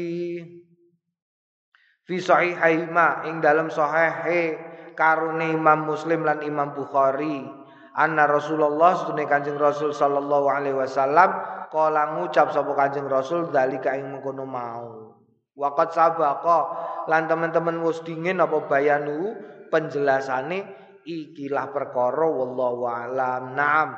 fi 2.05 2.15
sahihaima 2.17 3.25
ing 3.29 3.41
dalam 3.41 3.73
sahihe 3.73 4.68
karune 4.99 5.55
Imam 5.55 5.87
Muslim 5.87 6.27
lan 6.27 6.43
Imam 6.43 6.75
Bukhari. 6.75 7.47
Anna 7.95 8.27
Rasulullah 8.27 8.99
sedune 8.99 9.23
Kanjeng 9.23 9.55
Rasul 9.55 9.95
sallallahu 9.95 10.51
alaihi 10.51 10.75
wasallam 10.75 11.31
kala 11.71 12.19
ngucap 12.19 12.51
sapa 12.51 12.75
Kanjeng 12.75 13.07
Rasul 13.07 13.47
dalika 13.47 13.95
ing 13.95 14.11
mengkono 14.11 14.43
mau. 14.43 15.15
Waqat 15.55 15.95
sabaqa. 15.95 16.59
Lan 17.07 17.31
teman-teman 17.31 17.79
wis 17.81 18.03
dingin 18.03 18.43
apa 18.43 18.67
bayanu 18.67 19.35
penjelasane 19.71 20.67
ikilah 21.07 21.71
perkara 21.71 22.27
wallahu 22.27 22.83
alam. 22.87 23.55
Naam. 23.55 23.95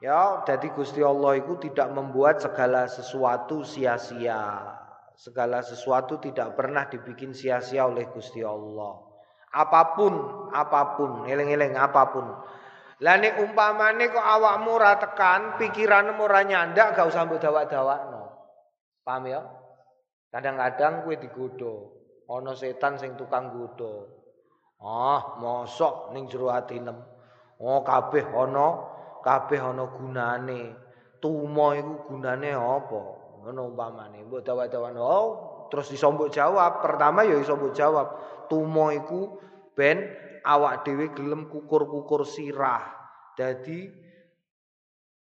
Ya 0.00 0.40
jadi 0.48 0.72
Gusti 0.72 1.04
Allah 1.04 1.36
itu 1.42 1.60
tidak 1.60 1.92
membuat 1.92 2.40
segala 2.40 2.88
sesuatu 2.88 3.66
sia-sia. 3.66 4.78
Segala 5.12 5.60
sesuatu 5.60 6.16
tidak 6.16 6.56
pernah 6.56 6.88
dibikin 6.88 7.36
sia-sia 7.36 7.84
oleh 7.84 8.08
Gusti 8.08 8.40
Allah. 8.40 9.09
Apa 9.50 9.98
pun, 9.98 10.14
apa 10.54 10.94
pun, 10.94 11.26
eling-eling 11.26 11.74
apa 11.74 12.02
pun. 12.14 12.26
Lah 13.00 13.16
nek 13.18 13.40
umpamane 13.42 14.12
kok 14.12 14.22
awakmu 14.22 14.70
ora 14.76 14.94
tekan, 15.00 15.58
pikiranmu 15.58 16.20
ora 16.22 16.46
nyandak, 16.46 16.94
gak 16.94 17.10
usah 17.10 17.26
mbok 17.26 17.42
dawak-dawakno. 17.42 18.22
Paham 19.02 19.24
ya? 19.26 19.40
Kadang-kadang 20.30 21.02
kowe 21.02 21.16
digodho, 21.18 21.74
ana 22.30 22.54
setan 22.54 23.00
sing 23.00 23.18
tukang 23.18 23.50
godho. 23.50 24.06
Ah, 24.78 25.34
mosok 25.40 26.14
ning 26.14 26.30
jero 26.30 26.52
atinem. 26.54 26.94
Oh, 27.58 27.82
kabeh 27.82 28.30
ana, 28.30 28.68
kabeh 29.24 29.58
ana 29.58 29.84
gunane. 29.90 30.60
Tumo 31.20 31.76
iku 31.76 32.08
gunane 32.08 32.54
apa? 32.54 33.20
ngono 33.40 33.72
umpamane 33.72 34.20
mbok 34.28 34.44
dawa-dawan 34.44 34.94
oh 35.00 35.26
terus 35.72 35.88
iso 35.96 36.12
mbok 36.12 36.28
jawab 36.28 36.84
pertama 36.84 37.24
ya 37.24 37.40
iso 37.40 37.56
mbok 37.56 37.72
jawab 37.72 38.06
tumo 38.50 38.90
iku 38.90 39.38
ben 39.78 40.02
awak 40.42 40.82
dhewe 40.82 41.14
gelem 41.14 41.46
kukur-kukur 41.46 42.26
sirah. 42.26 42.82
Dadi 43.38 43.86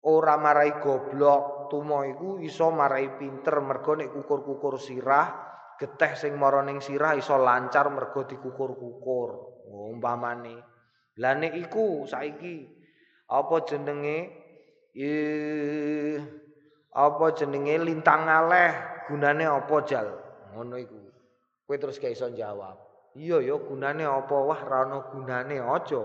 ora 0.06 0.36
marai 0.38 0.78
goblok 0.84 1.72
tumo 1.72 2.04
iku 2.04 2.38
iso 2.44 2.70
marai 2.70 3.16
pinter 3.16 3.64
mergo 3.64 3.96
nek 3.98 4.12
kukur-kukur 4.12 4.78
sirah 4.78 5.32
geteh 5.80 6.14
sing 6.14 6.36
mara 6.36 6.62
ning 6.62 6.84
sirah 6.84 7.16
iso 7.16 7.40
lancar 7.40 7.88
mergo 7.90 8.28
dikukur-kukur. 8.28 9.30
Oh, 9.66 9.90
umpamane. 9.90 10.62
Lah 11.18 11.34
nek 11.34 11.56
iku 11.56 12.04
saiki 12.06 12.68
apa 13.32 13.56
jenenge? 13.66 14.20
Eh 14.94 16.20
apa 16.92 17.26
jenenge? 17.34 17.80
Lintang 17.82 18.28
aleh 18.28 18.72
gunane 19.10 19.48
apa 19.48 19.76
jal? 19.88 20.08
Ngono 20.54 20.76
iku. 20.78 21.00
Kowe 21.66 21.82
terus 21.82 21.98
gak 21.98 22.14
iso 22.14 22.30
jawab 22.30 22.95
iya 23.16 23.40
ya 23.40 23.56
gunane 23.56 24.04
apa? 24.04 24.36
Wah 24.36 24.62
ra 24.62 24.84
ono 24.86 25.08
gunane 25.10 25.56
aja. 25.58 26.04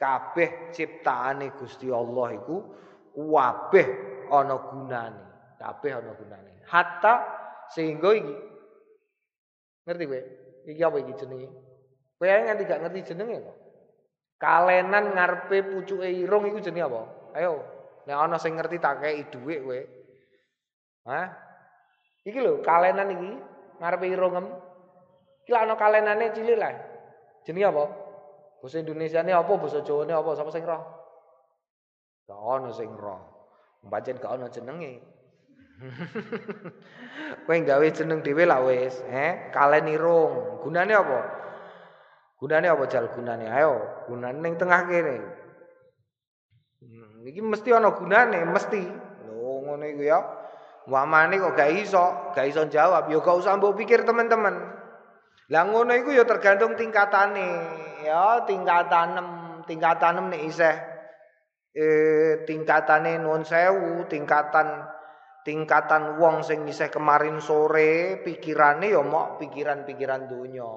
Kabeh 0.00 0.72
ciptaane 0.72 1.52
Gusti 1.58 1.92
Allah 1.92 2.32
iku 2.32 2.56
kabeh 3.12 3.86
ana 4.32 4.56
gunane. 4.56 5.24
Kabeh 5.60 5.90
ana 5.92 6.12
gunane. 6.16 6.64
Hatta 6.70 7.14
sehingga 7.74 8.10
iki. 8.16 8.34
Ngerti 9.84 10.04
kowe? 10.06 10.20
Iki 10.70 10.80
apa 10.80 10.96
iki 11.02 11.12
jenenge? 11.18 11.48
Kowe 12.16 12.26
nganti 12.30 12.62
gak 12.64 12.80
ngerti 12.86 13.00
jenenge 13.12 13.36
kok. 13.42 13.56
Kalenan 14.40 15.04
ngarepe 15.12 15.58
pucuke 15.68 16.08
irung 16.08 16.48
iku 16.48 16.62
jenenge 16.64 16.86
apa? 16.88 17.02
Ayo 17.36 17.60
nek 18.08 18.16
ana 18.16 18.36
sing 18.40 18.56
ngerti 18.56 18.80
tak 18.80 19.04
kei 19.04 19.28
dhuwit 19.28 19.60
kowe. 19.66 19.80
Hah? 21.10 21.26
Iki 22.24 22.38
lho 22.40 22.52
kalenan 22.64 23.12
iki 23.12 23.30
ngarepe 23.82 24.06
irungem. 24.08 24.69
Iki 25.50 25.58
lak 25.58 25.66
ana 25.66 25.74
kalenane 25.74 26.30
cilik 26.30 26.62
lah. 26.62 26.70
Jenenge 27.42 27.74
apa? 27.74 27.84
Basa 28.62 28.78
Indonesiane 28.78 29.34
apa, 29.34 29.50
basa 29.58 29.82
Jawane 29.82 30.14
apa, 30.14 30.30
sapa 30.38 30.54
sing 30.54 30.62
roh? 30.62 30.78
Gak 32.30 32.38
ono 32.38 32.70
sing 32.70 32.86
roh. 32.94 33.18
Pancen 33.82 34.22
gak 34.22 34.38
ono 34.38 34.46
jenenge. 34.46 35.02
Kowe 37.50 37.56
gawe 37.66 37.86
jeneng 37.90 38.22
dhewe 38.22 38.46
lah 38.46 38.62
wis, 38.62 39.02
eh? 39.10 39.50
Kalen 39.50 39.90
irung. 39.90 40.62
Gunane 40.62 40.94
apa? 40.94 41.18
Gunane 42.38 42.70
apa 42.70 42.86
jal 42.86 43.10
gunane? 43.10 43.50
Ayo, 43.50 44.06
gunane 44.06 44.38
ning 44.38 44.54
tengah 44.54 44.86
kene. 44.86 45.18
Hmm, 46.78 47.26
iki 47.26 47.42
mesti 47.42 47.74
ana 47.74 47.90
gunane, 47.90 48.46
mesti. 48.46 48.86
Lho 49.26 49.66
ngono 49.66 49.82
iku 49.82 50.02
ya. 50.06 50.22
Wamane 50.86 51.42
kok 51.42 51.58
gak 51.58 51.74
iso, 51.74 52.30
gak 52.38 52.46
iso 52.46 52.70
jawab, 52.70 53.10
ya 53.10 53.18
gak 53.18 53.34
usah 53.34 53.58
mbok 53.58 53.74
pikir 53.74 54.06
teman-teman. 54.06 54.79
Lah 55.50 55.66
ngono 55.66 55.90
iku 55.98 56.14
ya 56.14 56.22
tergantung 56.22 56.78
tingkatane, 56.78 57.50
ya 58.06 58.46
tingkatan 58.46 59.18
tingkatan 59.66 60.30
nek 60.30 60.42
isih 60.46 60.76
eh 61.74 62.46
tingkatane 62.46 63.18
nuwun 63.18 63.42
sewu, 63.42 64.06
tingkatan 64.06 64.86
tingkatan 65.42 66.22
wong 66.22 66.46
sing 66.46 66.62
isih 66.70 66.86
kemarin 66.86 67.42
sore 67.42 68.22
pikirane 68.22 68.94
ya 68.94 69.02
mok 69.02 69.42
pikiran-pikiran 69.42 70.30
donya. 70.30 70.70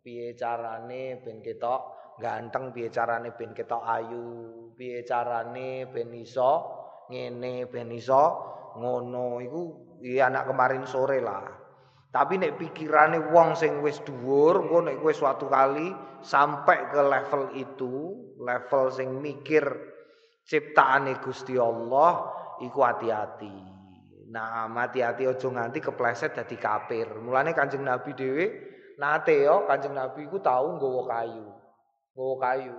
Piye 0.00 0.38
carane 0.38 1.18
ben 1.20 1.42
ketok 1.42 2.14
ganteng, 2.22 2.70
piye 2.70 2.88
carane 2.94 3.34
ben 3.34 3.50
ketok 3.52 3.84
ayu, 3.84 4.70
piye 4.78 5.02
carane 5.02 5.90
ben 5.90 6.14
iso 6.14 6.52
ngene 7.10 7.66
ben 7.66 7.90
iso 7.90 8.24
ngono 8.78 9.42
iku 9.42 9.60
ya 9.98 10.30
anak 10.30 10.46
kemarin 10.46 10.86
sore 10.86 11.18
lah. 11.18 11.59
Tapi 12.10 12.42
nek 12.42 12.58
pikirane 12.58 13.30
wong 13.30 13.54
sing 13.54 13.78
wis 13.86 14.02
dhuwur, 14.02 14.66
engko 14.66 14.82
nek 14.82 14.98
kowe 14.98 15.14
suatu 15.14 15.46
kali 15.46 15.94
sampai 16.26 16.90
ke 16.90 17.00
level 17.06 17.54
itu, 17.54 18.18
level 18.42 18.90
sing 18.90 19.22
mikir 19.22 19.62
ciptaane 20.42 21.22
Gusti 21.22 21.54
Allah, 21.54 22.26
iku 22.66 22.82
hati-hati. 22.82 23.54
Nah, 24.30 24.66
hati-hati 24.66 25.26
aja 25.26 25.48
nganti 25.50 25.78
kepleset 25.78 26.34
dadi 26.34 26.58
kafir. 26.58 27.06
Mulane 27.18 27.54
Kanjeng 27.54 27.82
Nabi 27.82 28.14
dhewe 28.14 28.46
nate 28.98 29.42
yo 29.46 29.66
Kanjeng 29.66 29.94
Nabi 29.94 30.26
iku 30.26 30.38
tau 30.38 30.78
nggawa 30.78 31.02
kayu. 31.06 31.46
Nggawa 32.14 32.36
kayu. 32.38 32.76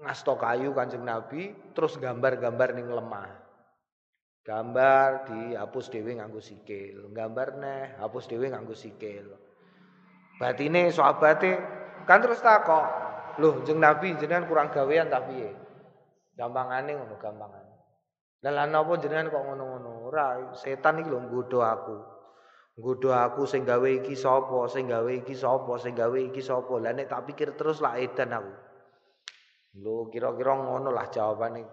Ngasto 0.00 0.32
kayu 0.40 0.70
Kanjeng 0.72 1.04
Nabi 1.04 1.52
terus 1.76 2.00
gambar-gambar 2.00 2.72
ning 2.72 2.88
lemah. 2.88 3.47
Gambar 4.48 5.28
dihapus 5.28 5.92
dhewe 5.92 6.16
nganggo 6.16 6.40
sikil, 6.40 7.12
gambar 7.12 7.60
neh 7.60 8.00
hapus 8.00 8.32
dhewe 8.32 8.48
nganggo 8.48 8.72
sikil. 8.72 9.36
Batine 10.40 10.88
sahabate 10.88 11.52
kan 12.08 12.24
terus 12.24 12.40
takok, 12.40 12.80
"Loh, 13.44 13.60
jeng 13.68 13.76
Nabi 13.76 14.16
jenengan 14.16 14.48
kurang 14.48 14.72
gawean 14.72 15.12
ta 15.12 15.20
piye?" 15.20 15.52
Gampangane 16.32 16.96
ngono, 16.96 17.20
gampangane. 17.20 17.76
Lah 18.40 18.52
lan 18.54 18.70
napa 18.70 18.96
jenengan 19.02 19.28
kok 19.34 19.42
ngono-ngono? 19.42 20.08
Ora, 20.08 20.54
setan 20.54 21.02
iki 21.02 21.10
lho 21.10 21.28
nggodho 21.28 21.58
aku. 21.58 21.96
Nggodho 22.78 23.10
aku 23.10 23.42
sing 23.44 23.66
gawe 23.66 23.88
iki 24.00 24.14
sapa, 24.14 24.70
sing 24.70 24.86
gawe 24.86 25.10
iki 25.10 25.34
sapa, 25.34 25.74
sing 25.82 25.98
gawe 25.98 26.14
iki 26.14 26.38
sapa. 26.38 26.72
Lah 26.78 26.94
nek 26.94 27.10
tak 27.10 27.26
pikir 27.26 27.58
terus 27.58 27.82
lah 27.82 27.98
edan 27.98 28.30
aku. 28.30 28.52
Lho, 29.82 30.06
kira-kira 30.08 30.54
ngono 30.54 30.94
lah 30.94 31.10
jawabane. 31.10 31.66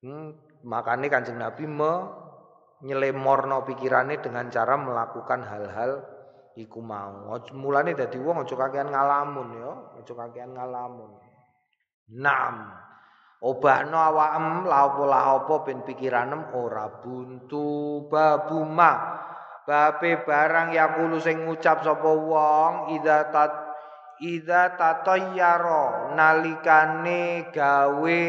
Hmm, 0.00 0.32
makanya 0.64 1.12
Kanjeng 1.12 1.36
Nabi 1.36 1.68
menyelemorno 1.68 3.62
pikirannya 3.68 4.24
dengan 4.24 4.48
cara 4.48 4.74
melakukan 4.80 5.44
hal-hal 5.44 6.00
iku 6.56 6.80
mau. 6.80 7.36
Mulane 7.52 7.92
dadi 7.92 8.16
wong 8.18 8.42
aja 8.42 8.56
kakean 8.56 8.88
ngalamun 8.88 9.48
ya, 9.60 9.72
aja 10.00 10.14
kakean 10.16 10.56
ngalamun. 10.56 11.20
Naam. 12.16 12.84
obahno 13.44 14.00
awakem 14.00 14.64
la 14.64 14.88
apa 14.88 15.02
la 15.04 15.20
apa 15.36 15.54
ben 15.68 15.84
pikiranem 15.84 16.56
ora 16.56 16.88
buntu 16.88 18.00
babuma 18.08 19.20
bape 19.68 20.24
barang 20.24 20.72
yakulu 20.72 21.20
sing 21.20 21.44
ngucap 21.44 21.84
sapa 21.84 22.08
wong 22.08 22.96
idza 22.96 23.28
tat 23.28 23.52
idza 24.24 24.72
tatayyara 24.80 26.16
nalikane 26.16 27.52
gawe 27.52 28.24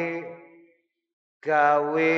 gawe 1.45 2.13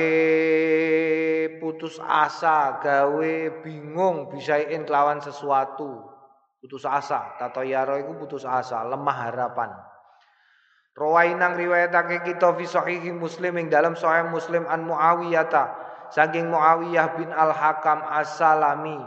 putus 1.60 2.00
asa, 2.00 2.80
gawe 2.80 3.32
bingung 3.60 4.32
bisain 4.32 4.88
kelawan 4.88 5.20
sesuatu. 5.20 6.08
Putus 6.58 6.88
asa, 6.88 7.36
tato 7.36 7.60
yaro 7.62 8.00
iku 8.00 8.16
putus 8.16 8.48
asa, 8.48 8.82
lemah 8.88 9.28
harapan. 9.28 9.70
Rawainang 10.98 11.54
riwayatake 11.54 12.26
kita 12.26 12.56
fi 12.58 12.66
sahihi 12.66 13.14
Muslim 13.14 13.54
ing 13.62 13.70
dalam 13.70 13.94
sahih 13.94 14.26
Muslim 14.34 14.66
an 14.66 14.82
Muawiyah 14.82 15.46
saking 16.10 16.50
Muawiyah 16.50 17.14
bin 17.14 17.30
Al 17.30 17.54
Hakam 17.54 18.02
As-Salami 18.02 18.98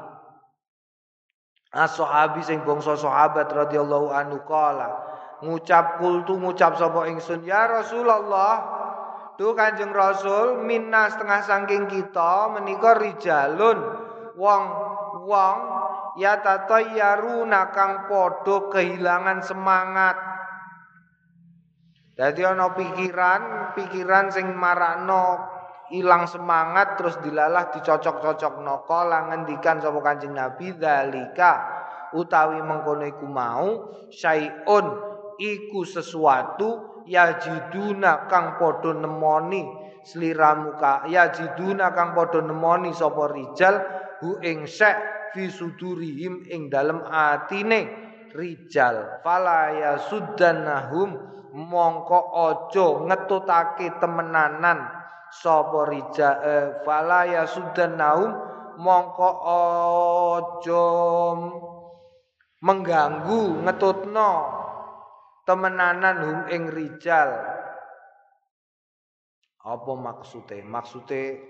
As-sahabi 1.71 2.43
sing 2.43 2.67
bangsa 2.67 2.99
sahabat 2.99 3.47
radhiyallahu 3.47 4.11
anhu 4.11 4.43
kala 4.43 4.91
ngucap 5.39 6.03
kultu 6.03 6.35
ngucap 6.35 6.75
sapa 6.75 7.07
ingsun 7.07 7.47
ya 7.47 7.63
Rasulullah 7.63 8.80
Tu 9.41 9.49
Kanjeng 9.57 9.89
Rasul 9.89 10.61
minna 10.61 11.09
setengah 11.09 11.41
saking 11.41 11.89
kita 11.89 12.53
menika 12.53 12.93
rijalun 12.93 13.81
wong 14.37 14.63
wong 15.25 15.57
ya 16.21 16.45
tatayyaruna 16.45 17.73
kang 17.73 18.05
padha 18.05 18.69
kehilangan 18.69 19.41
semangat. 19.41 20.13
Dadi 22.13 22.45
ana 22.45 22.69
pikiran, 22.69 23.73
pikiran 23.73 24.29
sing 24.29 24.53
marakno 24.53 25.41
ilang 25.89 26.29
semangat 26.29 27.01
terus 27.01 27.17
dilalah 27.25 27.73
dicocok-cocok 27.73 28.61
noko 28.61 29.09
ngendikan 29.09 29.81
sapa 29.81 30.05
Kanjeng 30.05 30.37
Nabi 30.37 30.77
dalika 30.77 31.53
utawi 32.13 32.61
mengkono 32.61 33.09
iku 33.09 33.25
mau 33.25 33.89
syai'un 34.13 34.85
iku 35.41 35.81
sesuatu 35.81 36.90
yajiduna 37.07 38.27
kang 38.29 38.57
padha 38.57 38.93
nemoni 38.93 39.65
sliramu 40.05 40.77
ka. 40.77 41.05
Yajiduna 41.07 41.93
kang 41.93 42.13
padha 42.13 42.41
nemoni 42.41 42.93
sapa 42.93 43.29
rijal 43.31 43.81
hu 44.21 44.37
ing 44.41 44.69
syek 44.69 45.31
fi 45.33 45.49
sudurihim 45.49 46.45
ing 46.49 46.69
dalem 46.69 47.01
atine. 47.05 48.09
Rijal 48.31 49.19
fala 49.27 49.75
yasuddannahum 49.75 51.09
mongko 51.51 52.19
aja 52.31 52.87
ngetutake 53.11 53.99
temenanan 53.99 54.87
sapa 55.35 55.83
rijal 55.83 56.39
eh, 56.39 56.67
fala 56.87 57.27
mongko 58.79 59.29
aja 59.43 60.87
mengganggu 62.61 63.65
ngetutno 63.67 64.60
temenanan 65.51 66.17
hum 66.23 66.39
ing 66.47 66.71
rijal. 66.71 67.35
Apa 69.67 69.91
maksude? 69.99 70.63
Maksude 70.63 71.43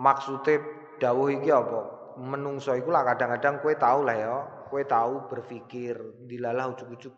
maksude 0.00 0.54
dawuh 0.96 1.28
iki 1.36 1.52
apa? 1.52 2.16
Menungso 2.16 2.72
iku 2.72 2.88
lah 2.88 3.04
kadang-kadang 3.04 3.60
kue 3.60 3.76
tahu 3.76 4.08
lah 4.08 4.16
ya. 4.16 4.36
Kue 4.72 4.88
tahu 4.88 5.28
berpikir 5.28 6.24
dilalah 6.24 6.72
ujuk-ujuk. 6.72 7.12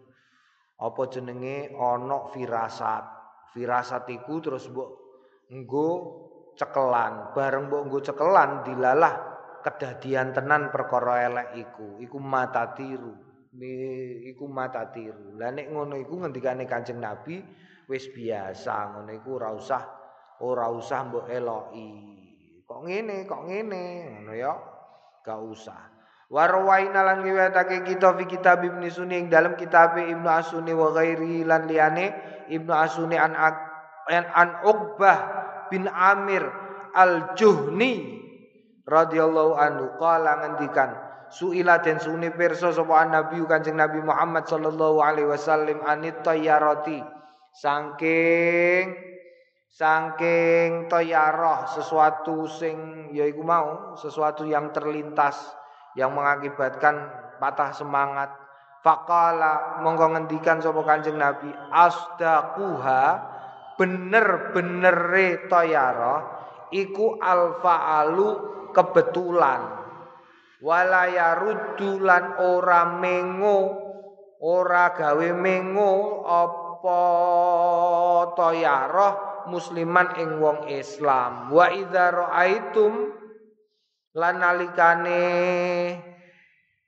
Apa 0.83 1.07
jenenge? 1.07 1.71
Ana 1.79 2.27
firasat. 2.35 3.05
Firasat 3.55 4.11
iku 4.11 4.43
terus 4.43 4.67
mbok 4.67 4.91
nggo 5.55 5.89
cekelan. 6.59 7.31
Bareng 7.31 7.71
mbok 7.71 7.83
nggo 7.87 7.99
cekelan 8.03 8.67
dilalah 8.67 9.15
kedadian 9.63 10.35
tenan 10.35 10.75
perkara 10.75 11.31
elek 11.31 11.49
iku. 11.63 12.03
Iku 12.03 12.19
mata 12.19 12.75
tiru 12.75 13.24
iku 14.31 14.45
mata 14.51 14.91
tiru. 14.91 15.39
Lah 15.39 15.55
nek 15.55 15.71
ngono 15.71 15.95
iku 15.99 16.19
ngendikane 16.23 16.67
Kanjeng 16.67 16.99
Nabi 16.99 17.39
wis 17.87 18.11
biasa, 18.11 18.97
ngono 18.97 19.11
iku 19.15 19.39
ora 19.39 19.51
usah 19.55 19.83
ora 20.43 20.67
usah 20.73 21.01
mbok 21.07 21.31
eloki. 21.31 21.91
Kok 22.65 22.81
ngene, 22.89 23.29
kok 23.29 23.43
ngene, 23.47 23.85
ngono 24.19 24.33
ya. 24.35 24.53
Gak 25.25 25.41
usah. 25.41 25.95
Warwaina 26.33 27.05
lan 27.05 27.21
riwayatake 27.21 27.85
kita 27.85 28.17
fi 28.17 28.25
kitab 28.25 28.65
Ibnu 28.65 28.89
Sunni 28.89 29.21
ing 29.21 29.29
dalam 29.29 29.55
kitab 29.55 29.95
Ibnu 29.95 30.25
Asuni 30.25 30.73
wa 30.73 30.91
ghairi 30.91 31.45
lan 31.45 31.69
liyane 31.69 32.17
Ibnu 32.49 32.73
Asuni 32.73 33.15
an 33.21 33.37
an, 33.37 33.55
an 34.09 34.51
Uqbah 34.65 35.19
bin 35.69 35.85
Amir 35.87 36.43
Al-Juhni 36.97 38.25
radhiyallahu 38.89 39.53
anhu 39.53 39.95
qala 40.01 40.45
ngendikan 40.45 41.04
Suila 41.35 41.83
den 41.83 41.99
suni 41.99 42.31
pirsa 42.31 42.71
sapa 42.71 43.11
Nabi 43.11 43.43
Kanjeng 43.43 43.75
Nabi 43.75 43.99
Muhammad 43.99 44.47
sallallahu 44.47 45.03
alaihi 45.03 45.27
wasallam 45.27 45.83
anit 45.83 46.23
tayyarati. 46.23 47.03
Saking 47.51 48.95
saking 49.67 50.87
tayyarah 50.87 51.67
sesuatu 51.75 52.47
sing 52.47 53.11
yaiku 53.11 53.43
mau 53.43 53.99
sesuatu 53.99 54.47
yang 54.47 54.71
terlintas 54.71 55.35
yang 55.99 56.15
mengakibatkan 56.15 57.11
patah 57.43 57.75
semangat. 57.75 58.31
Faqala 58.87 59.83
monggo 59.83 60.15
ngendikan 60.15 60.63
sapa 60.63 60.87
Kanjeng 60.87 61.19
Nabi 61.19 61.51
asdaquha 61.75 63.27
bener-benere 63.75 65.51
tayyarah 65.51 66.21
iku 66.71 67.19
alfaalu 67.19 68.29
kebetulan 68.71 69.84
wala 70.63 71.11
yaruddu 71.11 71.99
lan 71.99 72.39
ora 72.39 72.87
mengo 72.87 73.59
ora 74.45 74.93
gawe 74.93 75.29
mengo 75.33 76.23
apa 76.29 77.01
toyaroh 78.37 79.15
musliman 79.49 80.15
ing 80.21 80.37
wong 80.39 80.69
Islam? 80.69 81.49
Wa 81.51 81.73
idza 81.73 82.13
raaitum 82.13 82.93
lan 84.15 84.35
nalikane 84.39 85.25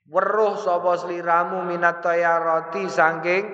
weruh 0.07 0.55
sapa 0.61 0.95
sliramu 1.01 1.67
minat 1.67 1.99
tayarati 2.05 2.87
saking 2.87 3.45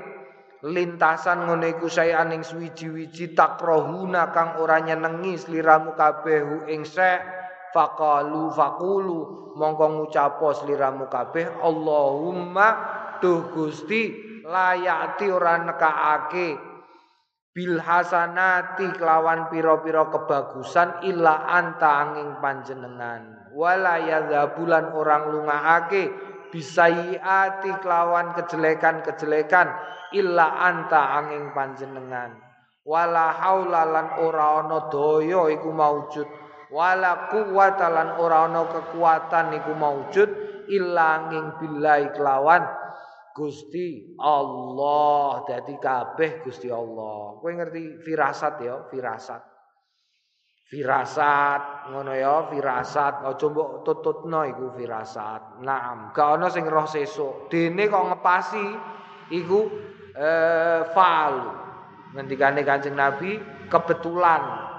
lintasan 0.63 1.49
ngono 1.49 1.67
iku 1.67 1.91
sayan 1.91 2.31
ing 2.31 2.47
suwiji-wiji 2.47 3.35
takrohuna 3.35 4.31
kang 4.31 4.61
ora 4.63 4.79
nyenengi 4.79 5.35
sliramu 5.35 5.99
kabeh 5.99 6.71
ing 6.71 6.87
sek 6.87 7.42
faqalu 7.73 8.53
faqulu. 8.53 9.21
Mongko 9.53 9.87
ngucapo 9.89 10.57
sliramu 10.57 11.13
kabeh 11.13 11.61
Allahumma 11.61 12.69
duh 13.21 13.53
Gusti 13.53 14.13
layati 14.49 15.29
ora 15.29 15.61
nekaake 15.61 16.73
bil 17.53 17.77
hasanati 17.77 18.97
kelawan 18.97 19.53
pira-pira 19.53 20.09
kebagusan 20.09 21.05
illa 21.05 21.45
anta 21.53 22.01
angin 22.01 22.41
panjenengan. 22.41 23.53
Wala 23.53 24.01
yadzabulan 24.01 24.97
orang 24.97 25.29
lungaake 25.29 26.09
bisayiati 26.49 27.77
kelawan 27.85 28.33
kejelekan-kejelekan 28.33 29.69
illa 30.17 30.65
anta 30.65 31.21
angin 31.21 31.53
panjenengan. 31.53 32.41
Wala 32.83 33.37
haula 33.37 33.87
lan 33.87 34.07
ora 34.19 34.65
ana 34.65 34.91
daya 34.91 35.53
iku 35.53 35.71
maujud 35.71 36.27
wala 36.73 37.29
quwwata 37.29 37.87
lan 37.93 38.09
ora 38.17 38.49
ana 38.49 38.65
kekuatan 38.65 39.53
niku 39.53 39.77
maujud 39.77 40.31
ilanging 40.73 41.61
billahi 41.61 42.17
kelawan 42.17 42.65
Gusti 43.33 44.17
Allah. 44.21 45.45
Dadi 45.49 45.77
kabeh 45.81 46.45
Gusti 46.45 46.69
Allah. 46.69 47.41
Kowe 47.41 47.49
ngerti 47.53 48.05
firasat 48.05 48.55
ya? 48.61 48.77
Firasat. 48.93 49.43
Firasat 50.69 51.93
ngono 51.93 52.13
ya 52.13 52.49
firasat. 52.49 53.25
Aja 53.25 53.47
mbok 53.49 53.85
tututno 53.85 54.45
iku 54.45 54.77
firasat. 54.77 55.65
Naam. 55.65 56.13
Gak 56.13 56.41
ana 56.41 56.53
sing 56.53 56.69
roh 56.69 56.85
sesuk. 56.85 57.49
Dene 57.49 57.89
kok 57.89 58.05
ngepasi 58.13 58.67
iku 59.33 59.61
eh 60.13 60.85
fal 60.93 61.57
ngendikane 62.13 62.61
Kanjeng 62.69 62.93
Nabi 62.93 63.41
kebetulan 63.73 64.72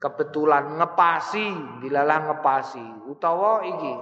kebetulan 0.00 0.80
ngepasi 0.80 1.46
dilalah 1.84 2.32
ngepasi. 2.32 3.06
Utawa 3.06 3.62
iki 3.68 3.94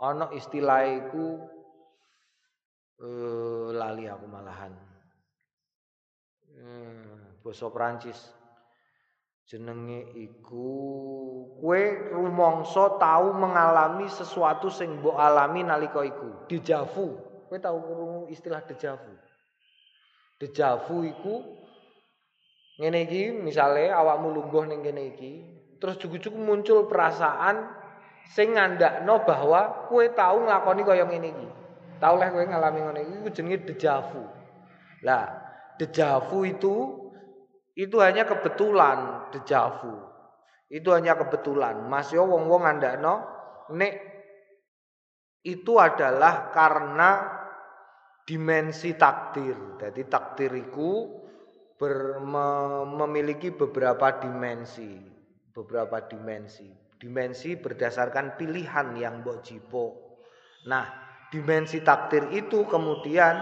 ana 0.00 0.32
istilah 0.32 0.82
iku 0.88 1.26
uh, 3.04 3.68
lali 3.76 4.08
aku 4.08 4.26
malahan. 4.26 4.72
Hmm, 6.58 7.38
basa 7.44 7.70
Prancis 7.70 8.18
jenenge 9.48 10.10
iku 10.18 10.68
kue 11.62 12.12
rumongso 12.12 12.98
tahu 13.00 13.32
mengalami 13.32 14.10
sesuatu 14.10 14.68
sing 14.68 14.98
mbok 14.98 15.20
alami 15.20 15.62
nalika 15.62 16.00
iku. 16.02 16.48
Dejavu 16.50 17.20
kue 17.46 17.60
tahu 17.60 18.26
istilah 18.32 18.64
dejavu 18.64 19.28
dejavu 20.38 21.02
iku 21.02 21.34
ngene 22.78 22.98
iki 23.10 23.34
misale 23.34 23.90
awakmu 23.90 24.30
lungguh 24.30 24.70
ning 24.70 24.80
kene 24.86 25.02
iki, 25.18 25.32
terus 25.82 25.98
cukup-cukup 25.98 26.38
muncul 26.38 26.78
perasaan 26.86 27.74
sing 28.30 28.54
ngandakno 28.54 29.26
bahwa 29.26 29.90
kue 29.90 30.14
tahu 30.14 30.46
nglakoni 30.46 30.82
kaya 30.86 31.04
ngene 31.04 31.28
iki. 31.34 31.48
Tau 31.98 32.14
leh 32.14 32.30
kowe 32.30 32.46
ngalami 32.46 32.78
ngene 32.86 33.00
iki 33.02 33.14
iku 33.18 33.28
jenenge 33.34 33.58
dejavu. 33.74 34.22
Lah, 35.02 35.26
dejavu 35.74 36.38
itu 36.46 36.74
itu 37.74 37.96
hanya 37.98 38.22
kebetulan 38.22 39.30
dejavu. 39.34 40.06
Itu 40.70 40.94
hanya 40.94 41.18
kebetulan. 41.18 41.90
Mas 41.90 42.14
yo 42.14 42.30
wong-wong 42.30 42.62
ngandakno 42.62 43.14
nek 43.74 43.94
itu 45.42 45.72
adalah 45.82 46.54
karena 46.54 47.10
dimensi 48.22 48.94
takdir. 48.94 49.80
Jadi 49.82 50.02
takdir 50.06 50.52
itu 50.54 51.18
ber, 51.78 52.18
me, 52.20 52.46
memiliki 52.84 53.54
beberapa 53.54 54.18
dimensi, 54.18 54.98
beberapa 55.54 56.04
dimensi. 56.04 56.66
Dimensi 56.98 57.54
berdasarkan 57.54 58.34
pilihan 58.34 58.98
yang 58.98 59.22
mbok 59.22 59.46
jipo. 59.46 60.18
Nah, 60.66 60.84
dimensi 61.30 61.78
takdir 61.86 62.34
itu 62.34 62.66
kemudian 62.66 63.38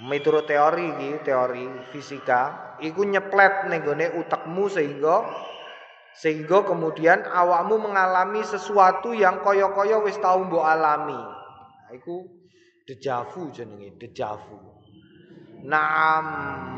menurut 0.00 0.48
teori 0.48 0.96
iki, 0.96 1.10
teori 1.20 1.68
fisika, 1.92 2.74
iku 2.80 3.04
nyeplet 3.04 3.68
ning 3.68 3.84
utakmu 4.16 4.72
sehingga 4.72 5.28
sehingga 6.12 6.64
kemudian 6.64 7.24
awakmu 7.24 7.88
mengalami 7.88 8.44
sesuatu 8.44 9.16
yang 9.16 9.40
koyo-koyo 9.44 10.04
wis 10.04 10.16
tau 10.20 10.40
mbok 10.44 10.64
alami. 10.64 11.16
Nah, 11.16 11.92
iku 11.92 12.24
dejavu 12.88 13.52
jenenge, 13.52 13.96
dejavu. 14.00 14.81
Nah, 15.62 16.18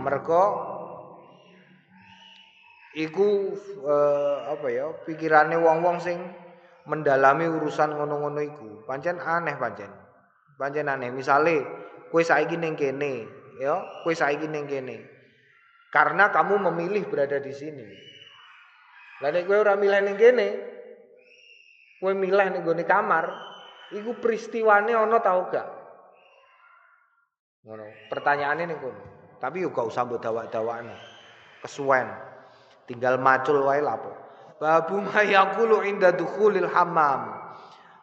mereka 0.04 0.42
iku 2.94 3.56
eh, 3.80 4.36
apa 4.52 4.66
ya 4.70 4.86
pikirannya 5.08 5.56
wong-wong 5.56 5.98
sing 6.04 6.20
mendalami 6.84 7.48
urusan 7.48 7.96
ngono-ngono 7.96 8.40
iku. 8.44 8.68
Pancen 8.84 9.16
aneh 9.18 9.56
pancen. 9.56 9.88
Pancen 10.60 10.86
aneh. 10.86 11.08
Misale 11.10 11.64
kowe 12.12 12.20
saiki 12.20 12.60
ning 12.60 12.76
kene, 12.76 13.26
ya, 13.58 14.04
kowe 14.04 14.12
saiki 14.12 14.46
ning 14.46 14.68
kene. 14.68 15.02
Karena 15.88 16.28
kamu 16.28 16.60
memilih 16.70 17.08
berada 17.08 17.40
di 17.40 17.50
sini. 17.56 17.86
Lah 19.24 19.32
nek 19.32 19.48
kowe 19.48 19.56
ora 19.56 19.74
milih 19.80 20.00
ning 20.04 20.16
kene, 20.20 20.48
kowe 22.04 22.12
milih 22.12 22.52
ning 22.52 22.62
kamar, 22.84 23.32
iku 23.96 24.20
peristiwane 24.20 24.92
ana 24.92 25.18
tau 25.24 25.48
gak? 25.48 25.73
Ngono. 27.64 27.84
Pertanyaane 28.12 28.68
ning 28.68 28.76
kono. 28.76 29.02
Tapi 29.40 29.64
yo 29.64 29.72
gak 29.72 29.88
usah 29.88 30.04
mbok 30.04 30.20
dawak-dawakno. 30.20 30.94
Kesuwen. 31.64 32.08
Tinggal 32.84 33.16
macul 33.16 33.64
wae 33.64 33.80
lapo. 33.80 34.12
Babu 34.60 35.00
mayakulu 35.00 35.80
inda 35.84 36.12
dukhulil 36.12 36.68
hammam. 36.68 37.40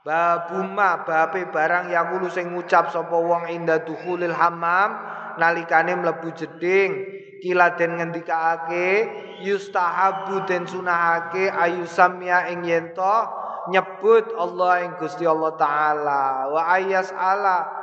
Babuma 0.02 1.06
bape 1.06 1.54
barang 1.54 1.94
yang 1.94 2.18
ulu 2.18 2.26
sing 2.26 2.50
ngucap 2.58 2.90
sapa 2.90 3.14
wong 3.14 3.54
inda 3.54 3.86
dukhulil 3.86 4.34
hammam 4.34 4.98
nalikane 5.38 5.94
mlebu 5.94 6.34
jeding 6.34 7.06
kila 7.46 7.78
den 7.78 8.02
ngendikake 8.02 9.10
yustahabu 9.46 10.42
den 10.50 10.66
sunahake 10.66 11.54
ayusamya 11.54 12.50
ing 12.50 12.66
yento 12.66 13.30
nyebut 13.70 14.26
Allah 14.38 14.90
ing 14.90 14.98
Gusti 14.98 15.26
Allah 15.26 15.54
taala 15.54 16.50
wa 16.50 16.62
ayas 16.74 17.14
ala 17.14 17.81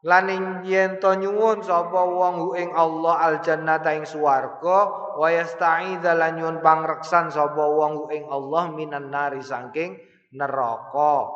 lan 0.00 0.32
ing 0.32 0.44
yento 0.64 1.12
nyuwun 1.12 1.60
sapa 1.60 2.00
wong 2.08 2.56
ing 2.56 2.72
Allah 2.72 3.20
aljannata 3.28 3.92
ing 3.92 4.08
swarga 4.08 5.12
wa 5.20 5.28
yasta'idza 5.28 6.16
lan 6.16 6.40
nyuwun 6.40 6.64
pangreksan 6.64 7.28
sapa 7.28 7.60
wong 7.60 8.08
ing 8.08 8.24
Allah 8.32 8.72
minan 8.72 9.12
nari 9.12 9.44
saking 9.44 10.00
neraka 10.32 11.28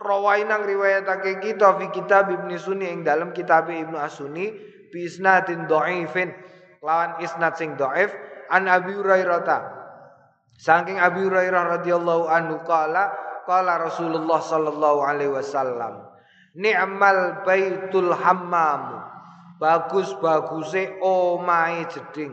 Rawainang 0.00 0.64
riwayatake 0.64 1.44
kita 1.44 1.76
fi 1.76 1.92
kitab 1.92 2.32
Ibnu 2.32 2.56
Sunni 2.56 2.88
ing 2.88 3.04
dalam 3.04 3.36
kitab 3.36 3.68
Ibnu 3.68 4.00
Asuni 4.00 4.48
bi 4.88 5.04
isnadin 5.04 5.68
dhaifin 5.68 6.32
lawan 6.80 7.20
isnad 7.20 7.60
sing 7.60 7.76
dhaif 7.76 8.08
an 8.48 8.64
Abi 8.64 8.96
Hurairah. 8.96 9.60
Saking 10.56 10.96
Abi 10.96 11.28
Hurairah 11.28 11.84
radhiyallahu 11.84 12.32
anhu 12.32 12.64
qala 12.64 13.12
qala 13.44 13.76
Rasulullah 13.76 14.40
sallallahu 14.40 15.04
alaihi 15.04 15.36
wasallam 15.36 16.09
ni'mal 16.54 17.44
baitul 17.46 18.14
hammam. 18.14 19.04
Bagus 19.60 20.16
baguse 20.18 20.96
omahe 21.04 21.84
jeding. 21.92 22.32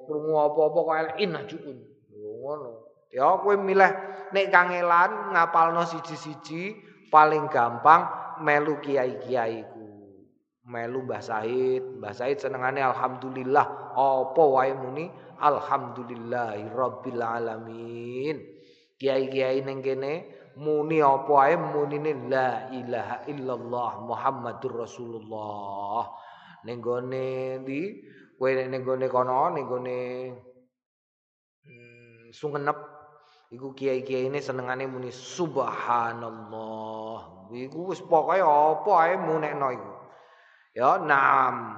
Krungu 0.04 0.36
apa-apa 0.38 0.80
kok 0.80 0.97
elek 0.99 1.18
inna 1.24 1.41
juun. 1.47 1.78
Oh, 2.14 2.36
ngono. 2.43 2.72
Ya 3.14 3.30
kowe 3.38 3.54
milih 3.54 3.91
nek 4.34 4.49
kangelan 4.49 5.38
ngapalno 5.38 5.86
siji-siji 5.86 6.74
paling 7.14 7.45
gampang 7.45 8.10
melu 8.41 8.82
kiai-kiai 8.82 9.62
ku. 9.70 9.86
Melu 10.64 11.04
Mbah 11.06 11.22
Said, 11.22 11.84
Mbah 11.99 12.16
Said 12.16 12.39
senengane 12.39 12.80
alhamdulillah 12.82 13.93
apa 13.93 14.43
wae 14.47 14.74
muni 14.74 15.12
Alhamdulillahi 15.43 16.72
Rabbil 16.72 17.20
Alamin. 17.20 18.39
Kiai-kiai 18.95 19.60
ning 19.62 19.84
kene 19.84 20.14
muni 20.56 21.04
apa 21.04 21.34
ae 21.51 21.56
munine 21.60 22.16
la 22.32 22.72
ilaha 22.72 23.28
illallah 23.28 23.91
Muhammadur 24.08 24.88
Rasulullah. 24.88 26.08
Ning 26.64 26.80
gone 26.80 27.60
ndi 27.60 27.82
kowe 28.38 28.52
ning 28.52 28.84
gone 28.84 29.08
kono 29.10 29.50
ning 29.54 29.68
gone 29.68 29.98
hmm, 31.64 32.32
sungenep 32.34 32.78
iku 33.54 33.78
kiai-kiai 33.78 34.34
ini 34.34 34.42
senengane 34.42 34.90
muni 34.90 35.14
subhanallah. 35.14 37.18
Iku 37.54 37.94
wis 37.94 38.02
pokoke 38.02 38.42
apa 38.42 38.92
ae 39.06 39.14
munekno 39.22 39.70
iku. 39.70 39.94
Ya, 40.74 40.98
nam. 40.98 41.78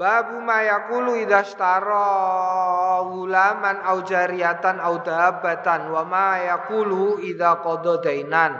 Babu 0.00 0.40
mayakulu 0.40 1.20
idastara 1.20 3.04
gulaman 3.04 3.84
au 3.84 4.00
jariyatan 4.00 4.80
au 4.80 5.04
dabatan 5.04 5.92
wa 5.92 6.08
mayakulu 6.08 7.20
idza 7.20 7.60
qada 7.60 8.00
dainan. 8.00 8.56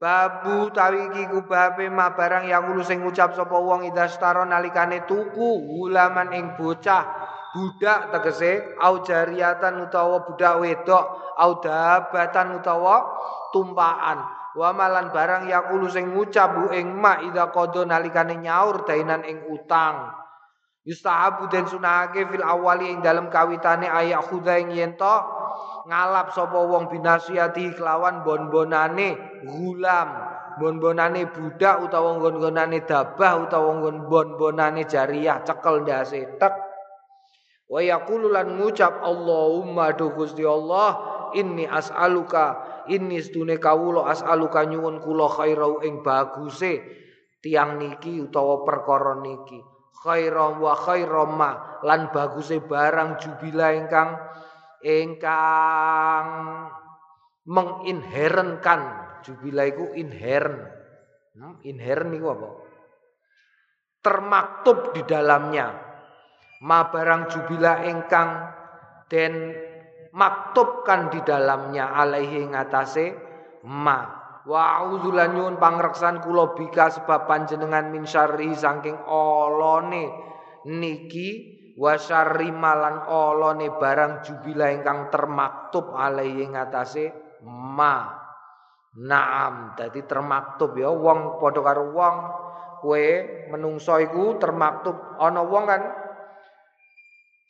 Babu 0.00 0.72
tawi 0.72 1.12
iki 1.12 1.28
kubabe 1.28 1.92
ma 1.92 2.16
barang 2.16 2.48
yakulu 2.48 2.80
sing 2.80 3.04
ngucap 3.04 3.36
sapa 3.36 3.52
wong 3.52 3.84
idastara 3.84 4.48
nalikane 4.48 5.04
tuku 5.04 5.60
gulaman 5.68 6.32
ing 6.32 6.56
bocah 6.56 7.04
budak 7.52 8.08
tegese 8.08 8.80
au 8.80 9.04
jariyatan 9.04 9.84
utawa 9.84 10.24
budak 10.24 10.56
wedok 10.56 11.04
au 11.36 11.60
dabatan 11.60 12.56
utawa 12.56 12.96
tumpaan. 13.52 14.24
Wa 14.56 14.72
malan 14.72 15.12
barang 15.12 15.52
yakulu 15.52 15.92
sing 15.92 16.16
ngucap 16.16 16.48
bu 16.56 16.72
ing 16.72 16.96
mak 16.96 17.20
idza 17.28 17.52
qada 17.52 17.84
nalikane 17.84 18.40
nyaur 18.40 18.88
dainan 18.88 19.20
ing 19.28 19.52
utang. 19.52 20.16
Yustahabu 20.80 21.52
den 21.52 21.68
sunahake 21.68 22.24
fil 22.24 22.40
awali 22.40 22.88
ing 22.88 23.04
dalam 23.04 23.28
kawitane 23.28 23.84
ayak 23.84 24.32
khudha 24.32 24.64
ing 24.64 24.72
yen 24.72 24.96
to 24.96 25.39
ngalap 25.86 26.32
sapa 26.34 26.60
wong 26.60 26.92
binasiati 26.92 27.72
kelawan 27.72 28.20
bon-bonane 28.26 29.40
gulam, 29.46 30.08
bon-bonane 30.60 31.28
budak 31.30 31.80
utawa 31.84 32.20
nggon-ngonane 32.20 32.84
dabah 32.84 33.48
utawa 33.48 33.80
nggon 33.80 34.08
bon-bonane 34.08 34.84
jariyah 34.84 35.40
cekel 35.46 35.84
ndase 35.84 36.36
tek. 36.36 36.54
Wa 37.70 37.78
yaqulu 37.78 38.34
lan 38.34 38.58
ngucap 38.58 38.98
Allahumma 38.98 39.94
do 39.94 40.10
Gusti 40.10 40.42
Allah 40.42 40.98
inni 41.38 41.70
as'aluka 41.70 42.58
inni 42.90 43.22
sedune 43.22 43.62
kawula 43.62 44.10
as'aluka 44.10 44.66
nyuwun 44.66 44.98
kula 44.98 45.30
khairau 45.30 45.78
ing 45.86 46.02
baguse 46.02 46.82
tiang 47.38 47.78
niki 47.78 48.18
utawa 48.18 48.66
perkara 48.66 49.22
niki 49.22 49.62
khairam 50.00 50.64
wa 50.64 50.74
ma 51.28 51.50
lan 51.84 52.08
baguse 52.08 52.64
barang 52.64 53.20
jubila 53.20 53.76
ingkang 53.76 54.16
ingkang 54.84 56.28
menginherenkan 57.48 58.80
jubila 59.24 59.64
iku 59.68 59.92
inheren. 59.96 60.68
Hmm, 61.36 61.56
inheren 61.64 62.12
niku 62.12 62.26
apa? 62.32 62.50
Termaktub 64.00 64.96
di 64.96 65.02
dalamnya. 65.04 65.88
Ma 66.60 66.92
barang 66.92 67.32
jubila 67.32 67.84
ingkang 67.88 68.30
den 69.08 69.56
maktubkan 70.12 71.08
di 71.08 71.20
dalamnya 71.24 71.96
alaihi 71.96 72.44
ngatasé 72.52 73.06
ma. 73.64 74.20
Wa 74.40 74.80
a'udzulan 74.80 75.36
nyuwun 75.36 75.60
pangreksan 75.60 76.24
kula 76.24 76.56
bika 76.56 76.88
sebab 76.88 77.28
panjenengan 77.28 77.92
min 77.92 78.08
syarri 78.08 78.56
saking 78.56 78.96
olone 79.04 80.08
niki 80.64 81.59
wa 81.76 81.94
syarri 81.94 82.50
malan 82.50 83.06
olone 83.06 83.70
barang 83.76 84.24
jubila 84.26 84.72
ingkang 84.72 85.12
termaktub 85.12 85.94
alaihi 85.94 86.50
ngatasé 86.50 87.12
ma. 87.46 88.18
Naam, 88.90 89.78
dadi 89.78 90.02
termaktub 90.02 90.74
ya 90.74 90.90
wong 90.90 91.38
padha 91.38 91.62
karo 91.62 91.94
wong. 91.94 92.16
Kowe 92.82 93.06
menungso 93.54 94.00
iku 94.02 94.40
termaktub. 94.40 94.98
Ana 95.20 95.46
wong 95.46 95.64
kan 95.68 95.82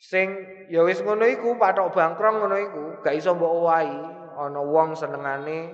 sing 0.01 0.37
ya 0.69 0.85
wis 0.85 1.01
ngono 1.01 1.25
iku 1.25 1.57
patok 1.57 1.93
bangkrong 1.93 2.45
ngono 2.45 2.57
iku 2.61 2.83
gak 3.01 3.17
iso 3.17 3.33
mbok 3.33 3.53
owahi. 3.57 3.99
Ana 4.37 4.61
wong 4.61 4.93
senengane 4.93 5.73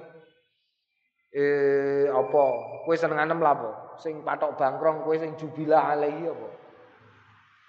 eh 1.35 2.07
apa? 2.15 2.45
Kowe 2.87 2.95
senengane 2.95 3.35
mlapo? 3.35 3.99
Sing 3.99 4.23
patok 4.23 4.55
bangkrong 4.55 5.03
kowe 5.03 5.19
sing 5.19 5.35
jubilah 5.35 5.91
alaihi 5.91 6.31
apa 6.31 6.56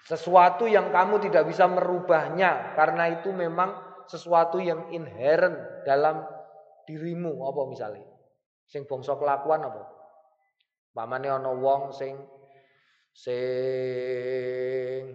sesuatu 0.05 0.65
yang 0.65 0.89
kamu 0.93 1.19
tidak 1.29 1.49
bisa 1.49 1.67
merubahnya 1.67 2.73
karena 2.77 3.19
itu 3.19 3.33
memang 3.35 3.89
sesuatu 4.09 4.57
yang 4.57 4.89
inherent 4.89 5.85
dalam 5.85 6.25
dirimu. 6.89 7.45
Apa 7.45 7.69
misalnya? 7.69 8.09
Sing 8.65 8.89
bangsa 8.89 9.13
kelakuan 9.17 9.61
apa? 9.65 9.85
Pamane 10.89 11.29
ana 11.29 11.53
wong 11.53 11.93
sing 11.93 12.17
sing 13.13 15.05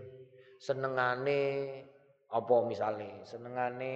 senengane 0.62 1.43
apa 2.30 2.57
misalnya? 2.66 3.26
Senengane 3.26 3.95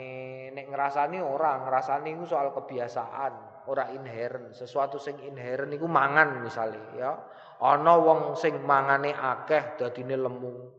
nek 0.51 0.67
ngrasani 0.67 1.23
ora 1.23 1.63
ngrasani 1.63 2.19
iku 2.19 2.27
soal 2.27 2.51
kebiasaan 2.55 3.63
ora 3.71 3.93
inherent, 3.95 4.57
sesuatu 4.57 4.99
sing 4.99 5.21
inherent 5.23 5.71
iku 5.75 5.87
mangan 5.87 6.43
misalnya 6.43 6.83
ya. 6.99 7.13
Ana 7.59 7.99
wong 7.99 8.39
sing 8.39 8.63
mangane 8.63 9.15
akeh 9.15 9.79
dadine 9.79 10.15
lemu. 10.19 10.78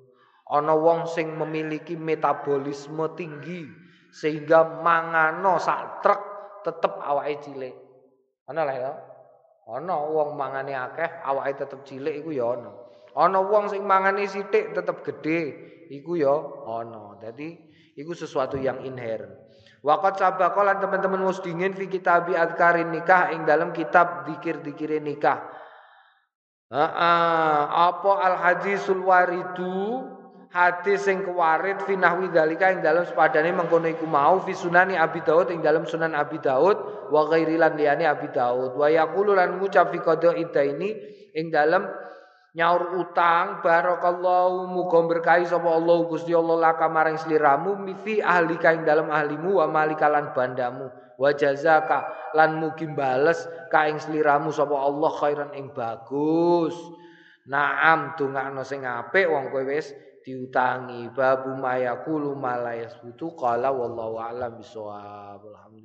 Ana 0.49 0.73
wong 0.73 1.05
sing 1.05 1.37
memiliki 1.37 1.93
metabolisme 1.93 3.13
tinggi 3.13 3.69
sehingga 4.09 4.81
mangano 4.81 5.61
sak 5.61 6.01
truk 6.01 6.21
tetep 6.65 6.97
awake 6.97 7.37
cilik. 7.45 7.75
Ana 8.49 8.65
lah 8.65 8.75
ya. 8.75 8.93
Ana 9.69 9.93
wong 10.09 10.33
mangane 10.33 10.73
akeh 10.73 11.21
awake 11.21 11.53
tetep 11.61 11.85
cilik 11.85 12.25
iku 12.25 12.33
ya 12.33 12.57
ana. 12.57 12.73
Ana 13.13 13.45
wong 13.45 13.69
sing 13.69 13.85
mangane 13.85 14.25
sithik 14.25 14.73
tetep 14.73 15.05
gede 15.05 15.53
iku 15.93 16.17
ya 16.17 16.33
ana. 16.65 17.21
Dadi 17.21 17.53
iku 17.93 18.17
sesuatu 18.17 18.57
yang 18.57 18.81
inherent. 18.81 19.37
Waqat 19.79 20.19
sabaqa 20.19 20.59
lan 20.65 20.81
teman-teman 20.83 21.23
mus 21.23 21.39
dingin 21.39 21.71
fi 21.71 21.87
kitabi 21.87 22.35
adkarin 22.35 22.91
nikah 22.91 23.31
ing 23.31 23.47
dalam 23.47 23.71
kitab 23.71 24.27
dikir-dikire 24.27 24.99
nikah. 24.99 25.39
Heeh, 26.69 27.61
apa 27.69 28.11
al 28.17 28.35
hadisul 28.43 29.05
waridu 29.05 30.18
hadis 30.49 31.05
sing 31.05 31.21
kewarit 31.21 31.77
fi 31.85 31.93
nahwi 31.93 32.33
dalika 32.33 32.73
ing 32.73 32.81
dalam 32.81 33.05
sepadane 33.05 33.53
mengkono 33.53 33.85
iku 33.85 34.09
mau 34.09 34.41
fi 34.41 34.57
sunani 34.57 34.97
Abi 34.97 35.21
Daud 35.21 35.53
ing 35.53 35.61
dalam 35.61 35.85
sunan 35.85 36.17
Abi 36.17 36.41
Daud 36.41 37.09
wa 37.13 37.29
ghairi 37.29 37.53
lan 37.57 37.77
liyane 37.77 38.09
Abi 38.09 38.33
Daud. 38.33 38.73
Wa 38.73 38.89
yaqulu 38.89 39.37
lan 39.37 39.61
ngucap 39.61 39.93
fi 39.93 40.01
qada 40.01 40.33
ini 40.33 40.89
ing 41.37 41.53
dalam 41.53 41.85
nyaur 42.57 42.97
utang 42.97 43.61
barakallahu 43.61 44.65
muga 44.73 45.05
berkahi 45.05 45.45
sapa 45.45 45.69
Allah 45.69 45.97
Gusti 46.09 46.33
Allah 46.33 46.73
laka 46.73 46.89
maring 46.89 47.21
sliramu 47.21 47.77
mifi 47.77 48.17
ahli 48.25 48.57
kaing 48.57 48.81
dalam 48.81 49.13
ahlimu 49.13 49.61
wa 49.61 49.69
malikalan 49.69 50.33
bandamu. 50.33 50.89
Wa 51.19 51.29
jazaka 51.35 52.33
lan 52.33 52.57
mugi 52.57 52.89
bales 52.89 53.45
kaing 53.69 54.01
sliramu 54.01 54.49
sapa 54.49 54.73
Allah 54.73 55.11
khairan 55.13 55.51
ing 55.53 55.69
bagus. 55.77 56.73
Naam 57.45 58.17
dongakno 58.17 58.65
sing 58.65 58.85
apik 58.85 59.29
wong 59.29 59.53
kowe 59.53 59.61
wis 59.65 59.93
diutangi 60.25 61.07
babu 61.15 61.55
mayakulu 61.55 62.35
malayas 62.35 62.93
butu 62.99 63.31
qala 63.35 63.71
wallahu 63.71 64.19
alam 64.19 64.59
bisawab 64.59 65.39
alhamdulillah 65.41 65.79